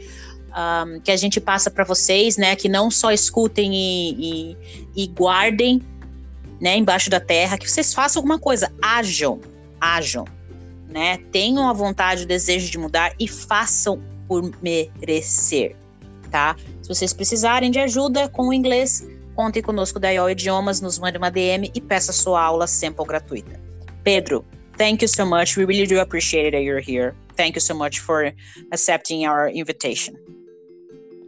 um, 0.52 1.00
que 1.00 1.10
a 1.10 1.16
gente 1.16 1.40
passa 1.40 1.70
para 1.70 1.84
vocês, 1.84 2.36
né? 2.36 2.54
Que 2.56 2.68
não 2.68 2.90
só 2.90 3.10
escutem 3.10 3.74
e, 3.74 4.54
e, 4.54 5.04
e, 5.04 5.06
guardem, 5.06 5.80
né? 6.60 6.76
Embaixo 6.76 7.08
da 7.08 7.20
terra, 7.20 7.56
que 7.56 7.70
vocês 7.70 7.94
façam 7.94 8.20
alguma 8.20 8.38
coisa, 8.38 8.70
ajam, 8.82 9.40
ajam, 9.80 10.26
né? 10.88 11.18
Tenham 11.30 11.68
a 11.68 11.72
vontade, 11.72 12.24
o 12.24 12.26
desejo 12.26 12.70
de 12.70 12.76
mudar 12.76 13.14
e 13.18 13.26
façam 13.26 14.02
por 14.28 14.42
merecer 14.60 15.76
tá? 16.32 16.56
Se 16.80 16.88
vocês 16.88 17.12
precisarem 17.12 17.70
de 17.70 17.78
ajuda 17.78 18.28
com 18.28 18.48
o 18.48 18.52
inglês, 18.52 19.06
contem 19.36 19.62
conosco 19.62 20.00
da 20.00 20.10
IO 20.10 20.30
Idiomas, 20.30 20.80
nos 20.80 20.98
mande 20.98 21.18
uma 21.18 21.30
DM 21.30 21.70
e 21.74 21.80
peça 21.80 22.12
sua 22.12 22.42
aula 22.42 22.66
sample 22.66 23.06
gratuita. 23.06 23.60
Pedro, 24.02 24.44
thank 24.76 25.04
you 25.04 25.08
so 25.08 25.24
much. 25.26 25.56
We 25.56 25.66
really 25.66 25.86
do 25.86 26.00
appreciate 26.00 26.52
that 26.52 26.64
you're 26.64 26.82
here. 26.82 27.14
Thank 27.36 27.56
you 27.56 27.60
so 27.60 27.74
much 27.74 28.00
for 28.00 28.32
accepting 28.72 29.26
our 29.26 29.48
invitation. 29.48 30.14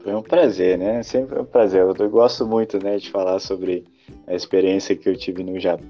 Foi 0.02 0.14
um 0.14 0.22
prazer, 0.22 0.76
né? 0.76 1.02
Sempre 1.02 1.38
um 1.38 1.44
prazer. 1.44 1.82
Eu 1.82 2.10
gosto 2.10 2.46
muito, 2.46 2.82
né, 2.82 2.98
de 2.98 3.10
falar 3.10 3.38
sobre 3.38 3.84
a 4.26 4.34
experiência 4.34 4.96
que 4.96 5.08
eu 5.08 5.16
tive 5.16 5.42
no 5.42 5.58
Japão. 5.60 5.88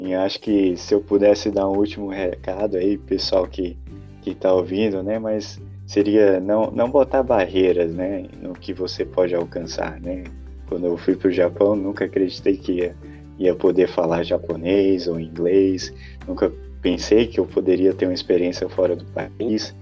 E 0.00 0.14
acho 0.14 0.40
que 0.40 0.76
se 0.76 0.94
eu 0.94 1.00
pudesse 1.00 1.50
dar 1.50 1.68
um 1.68 1.76
último 1.76 2.08
recado 2.08 2.76
aí, 2.76 2.98
pessoal 2.98 3.46
que 3.46 3.76
que 4.22 4.36
tá 4.36 4.54
ouvindo, 4.54 5.02
né, 5.02 5.18
mas 5.18 5.60
seria 5.92 6.40
não, 6.40 6.70
não 6.70 6.90
botar 6.90 7.22
barreiras 7.22 7.92
né, 7.92 8.24
no 8.40 8.54
que 8.54 8.72
você 8.72 9.04
pode 9.04 9.34
alcançar. 9.34 10.00
Né? 10.00 10.24
Quando 10.66 10.86
eu 10.86 10.96
fui 10.96 11.14
para 11.14 11.28
o 11.28 11.30
Japão, 11.30 11.76
nunca 11.76 12.06
acreditei 12.06 12.56
que 12.56 12.72
ia, 12.72 12.96
ia 13.38 13.54
poder 13.54 13.88
falar 13.88 14.22
japonês 14.22 15.06
ou 15.06 15.20
inglês, 15.20 15.92
nunca 16.26 16.50
pensei 16.80 17.26
que 17.26 17.38
eu 17.38 17.44
poderia 17.44 17.92
ter 17.92 18.06
uma 18.06 18.14
experiência 18.14 18.66
fora 18.70 18.96
do 18.96 19.04
país, 19.04 19.76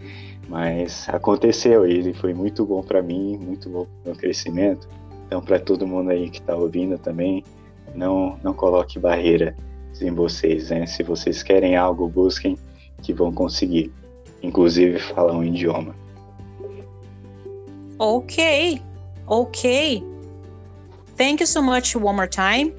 mas 0.48 1.08
aconteceu 1.08 1.86
e 1.86 2.12
foi 2.12 2.34
muito 2.34 2.66
bom 2.66 2.82
para 2.82 3.00
mim, 3.00 3.38
muito 3.40 3.70
bom 3.70 3.84
para 3.84 4.00
o 4.02 4.06
meu 4.06 4.16
crescimento. 4.16 4.88
Então, 5.28 5.40
para 5.40 5.60
todo 5.60 5.86
mundo 5.86 6.10
aí 6.10 6.28
que 6.28 6.40
está 6.40 6.56
ouvindo 6.56 6.98
também, 6.98 7.44
não, 7.94 8.36
não 8.42 8.52
coloque 8.52 8.98
barreira 8.98 9.54
em 10.00 10.10
vocês. 10.10 10.70
Né? 10.70 10.86
Se 10.86 11.04
vocês 11.04 11.40
querem 11.44 11.76
algo, 11.76 12.08
busquem 12.08 12.58
que 13.00 13.12
vão 13.12 13.32
conseguir 13.32 13.92
inclusive 14.42 14.98
falar 15.14 15.32
um 15.32 15.44
idioma. 15.44 15.94
Ok, 17.98 18.80
ok. 19.26 20.04
Thank 21.16 21.42
you 21.42 21.46
so 21.46 21.62
much 21.62 21.94
one 21.96 22.16
more 22.16 22.28
time. 22.28 22.74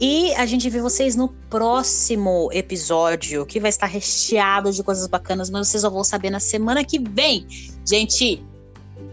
E 0.00 0.34
a 0.34 0.46
gente 0.46 0.68
vê 0.68 0.80
vocês 0.80 1.14
no 1.14 1.28
próximo 1.48 2.48
episódio, 2.52 3.46
que 3.46 3.60
vai 3.60 3.68
estar 3.68 3.86
recheado 3.86 4.72
de 4.72 4.82
coisas 4.82 5.06
bacanas, 5.06 5.48
mas 5.48 5.68
vocês 5.68 5.82
só 5.82 5.90
vão 5.90 6.02
saber 6.02 6.30
na 6.30 6.40
semana 6.40 6.84
que 6.84 6.98
vem. 6.98 7.46
Gente, 7.86 8.44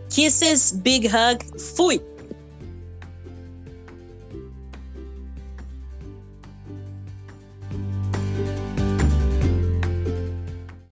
kisses, 0.10 0.72
big 0.72 1.08
hug, 1.08 1.60
fui! 1.76 2.02